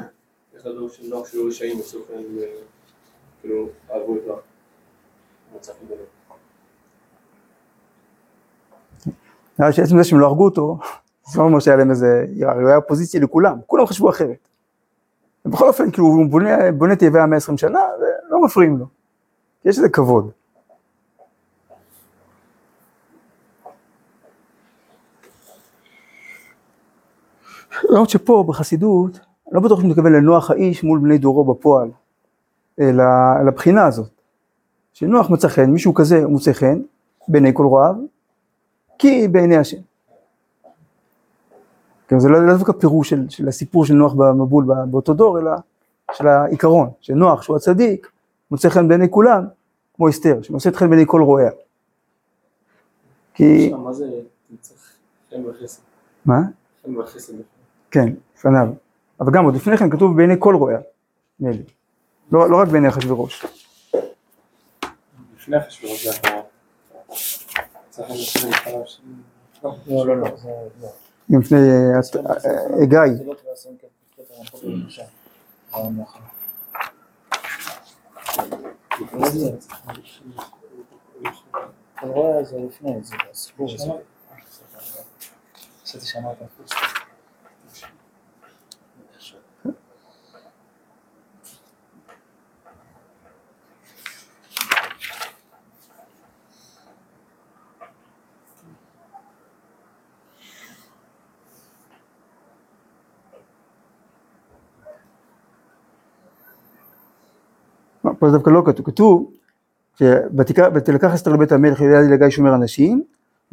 [0.65, 2.23] איך הדור של נוח שהוא רשעים מצאו חן,
[3.41, 5.97] כאילו, אהבו את חן בלב.
[9.59, 10.77] נראה שעצם זה שהם לא הרגו אותו,
[11.31, 14.47] זה לא אומר שהיה להם איזה, הוא היה אופוזיציה לכולם, כולם חשבו אחרת.
[15.45, 18.85] ובכל אופן, כאילו, הוא בונה, בונה תיבי המאה עשרים שנה, ולא מפריעים לו.
[19.65, 20.31] יש איזה כבוד.
[27.89, 29.19] למרות שפה בחסידות,
[29.51, 31.89] לא בטוח שאני מתכוון לנוח האיש מול בני דורו בפועל,
[32.79, 33.03] אלא
[33.47, 34.09] לבחינה הזאת.
[34.93, 36.81] שנוח מצא חן, מישהו כזה מוצא חן
[37.27, 37.95] בעיני כל רעב,
[38.99, 39.77] כי בעיני השם.
[42.07, 45.51] כן, זה לא לא דווקא פירוש של, של הסיפור של נוח במבול באותו דור, אלא
[46.13, 48.11] של העיקרון, שנוח שהוא הצדיק,
[48.51, 49.45] מוצא חן בעיני כולם,
[49.95, 51.51] כמו אסתר, שמוצאת חן בעיני כל רועיה.
[53.33, 54.05] כי, מה זה?
[56.25, 56.41] מה?
[56.85, 57.33] חן וחסד.
[57.91, 58.67] כן, לפניו.
[59.21, 60.79] אבל גם עוד לפני כן כתוב בעיני כל רועיה,
[61.39, 61.63] נדמה לי.
[62.31, 63.45] לא, לא רק בעיני אחשוורוש.
[65.37, 66.07] לפני אחשוורוש
[67.91, 68.37] זה ש-
[69.63, 70.27] לא, לא, לא.
[71.31, 71.57] גם לפני
[72.85, 72.97] גיא.
[81.99, 83.91] אתה רואה, זה לפני, זה הסיפור הזה.
[108.25, 109.31] פה זה דווקא לא כתוב, כתוב
[109.99, 113.03] ש"ותיקח- ותלקח אסתר לבית המלך ליד לגיא שומר אנשים,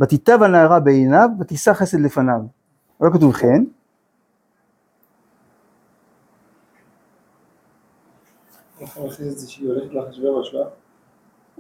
[0.00, 2.40] ותיטב הנערה בעיניו, ותישא חסד לפניו.
[3.00, 3.64] לא כתוב כן?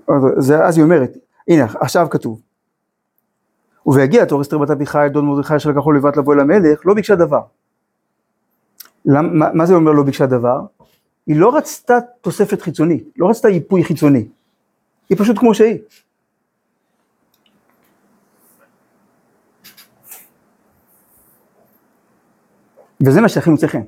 [0.08, 1.16] אז- היא אומרת,
[1.48, 2.40] הנה עכשיו כתוב.
[3.86, 7.14] ובהגיע תור אסתר בת אביחיל דוד מרדכי אשר לקחו לבד לבוא אל המלך, לא ביקשה
[7.14, 7.40] דבר.
[9.04, 10.60] למ, מה, מה זה אומר לא ביקשה דבר?
[11.26, 14.28] היא לא רצתה תוספת חיצונית, לא רצתה ייפוי חיצוני.
[15.08, 15.78] היא פשוט כמו שהיא.
[23.06, 23.82] וזה מה שהכי מוצא חן.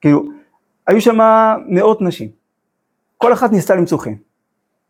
[0.00, 0.22] כאילו,
[0.86, 1.18] היו שם
[1.68, 2.30] מאות נשים.
[3.18, 4.14] כל אחת ניסתה למצוא חן.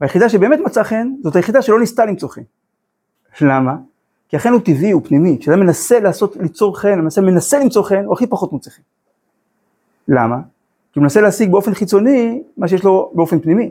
[0.01, 2.43] והיחידה שבאמת מצאה חן, זאת היחידה שלא ניסתה למצוא חן.
[3.41, 3.77] למה?
[4.29, 5.39] כי החן הוא טבעי, הוא פנימי.
[5.41, 8.83] כשאדם מנסה לעשות, ליצור חן, מנסה, מנסה למצוא חן, הוא הכי פחות מוצא חן.
[10.09, 10.37] למה?
[10.97, 13.71] כי הוא מנסה להשיג באופן חיצוני מה שיש לו באופן פנימי.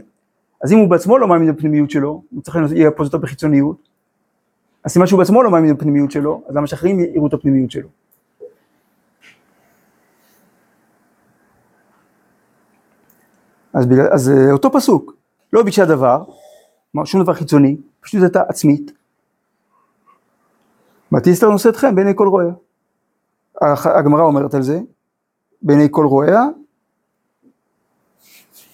[0.63, 3.89] אז אם הוא בעצמו לא מאמין בפנימיות שלו, הוא צריך לייפות אותו בחיצוניות,
[4.83, 7.87] אז סימן שהוא בעצמו לא מאמין בפנימיות שלו, אז למה שאחרים יראו את הפנימיות שלו?
[13.73, 15.13] אז, בגלל, אז אה, אותו פסוק,
[15.53, 16.23] לא ביקשה דבר,
[17.05, 18.91] שום דבר חיצוני, פשוט הייתה עצמית.
[21.13, 22.53] ותסתר נושאת חן בעיני כל רועיה.
[23.61, 24.79] הח- הגמרא אומרת על זה,
[25.61, 26.41] בעיני כל רועיה,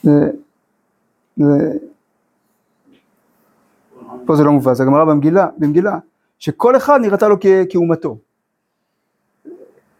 [0.04, 0.12] זה,
[1.38, 1.78] זה,
[4.26, 6.00] פה זה לא מובן, זה הגמרא במגילה, במגילה,
[6.40, 8.18] שכל אחד נראתה לו כ- כאומתו.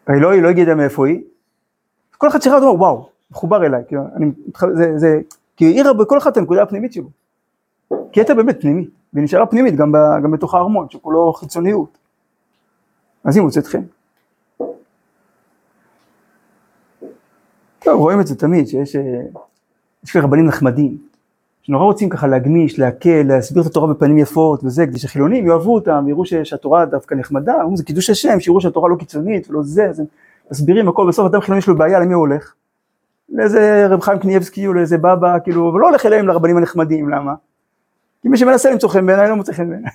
[0.08, 1.22] הרי לא, היא לא הגיעה מאיפה היא,
[2.18, 4.32] כל אחד שראה אותו, וואו, מחובר אליי, כאילו, אני,
[4.74, 5.22] זה, זה,
[5.58, 7.10] כי היא האירה בכל אחד את הנקודה הפנימית שלו.
[8.12, 11.98] כי הייתה באמת פנימית, והיא נשארה פנימית גם, ב, גם בתוך הארמון, שכולו חיצוניות.
[13.24, 13.82] אז היא מוצאת חן.
[17.80, 19.02] טוב, רואים את זה תמיד, שיש אה,
[20.04, 20.98] יש כאלה רבנים נחמדים,
[21.62, 26.04] שנורא רוצים ככה להגמיש, להקל, להסביר את התורה בפנים יפות וזה, כדי שחילונים יאהבו אותם,
[26.06, 29.86] ויראו ש- שהתורה דווקא נחמדה, אומרים זה קידוש השם, שיראו שהתורה לא קיצונית ולא זה,
[29.90, 30.06] אז הם
[30.52, 32.54] מסבירים הכל, בסוף אדם חילוני יש לו בעיה, למי הוא הולך?
[33.30, 37.34] לאיזה רב חיים קניאבסקי או לאיזה בבא, כאילו, ולא הולך אליהם לרבנים הנחמדים, למה?
[38.22, 39.92] כי מי שמנסה למצוא חן בעיניי לא מוצא חן בעיניי.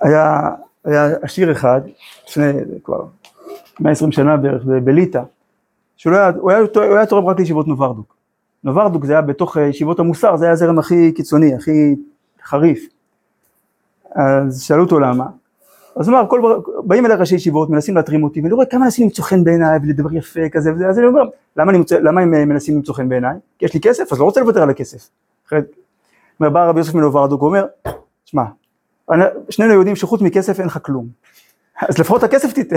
[0.00, 0.40] היה,
[0.84, 1.80] היה עשיר אחד,
[2.28, 2.52] לפני
[2.84, 3.04] כבר
[3.80, 5.22] 120 שנה בערך, בליטא,
[5.96, 8.14] שהוא לא היה, הוא היה, הוא היה תורם רק לישיבות נוברדוק.
[8.64, 11.96] נוברדוק זה היה בתוך אה, ישיבות המוסר, זה היה הזרם הכי קיצוני, הכי
[12.44, 12.86] חריף.
[14.14, 15.26] אז שאלו אותו למה,
[15.96, 19.04] אז הוא אמר, כל, באים אליי ראשי ישיבות, מנסים להתרים אותי, ואני רואה כמה מנסים
[19.04, 21.22] למצוא חן בעיניי ולדבר יפה כזה וזה, אז אני אומר,
[21.56, 23.36] למה, אני מוצא, למה הם אה, מנסים למצוא חן בעיניי?
[23.58, 25.08] כי יש לי כסף, אז לא רוצה לוותר על הכסף.
[25.46, 25.64] אחרת,
[26.40, 27.66] אומר, בא רבי יוסף מנוברדוק, הוא אומר,
[28.24, 28.42] שמע,
[29.50, 31.06] שנינו יודעים שחוץ מכסף אין לך כלום,
[31.88, 32.76] אז לפחות הכסף תיתן.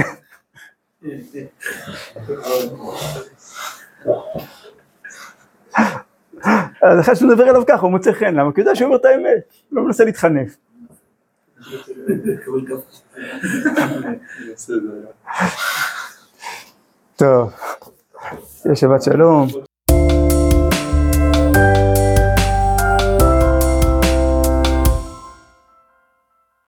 [6.81, 8.53] אז אחד שמדבר אליו ככה, הוא מוצא חן, למה?
[8.53, 10.55] כי הוא יודע שהוא אומר את האמת, הוא לא מנסה להתחנף.
[17.15, 17.53] טוב,
[18.73, 19.47] שבת שלום.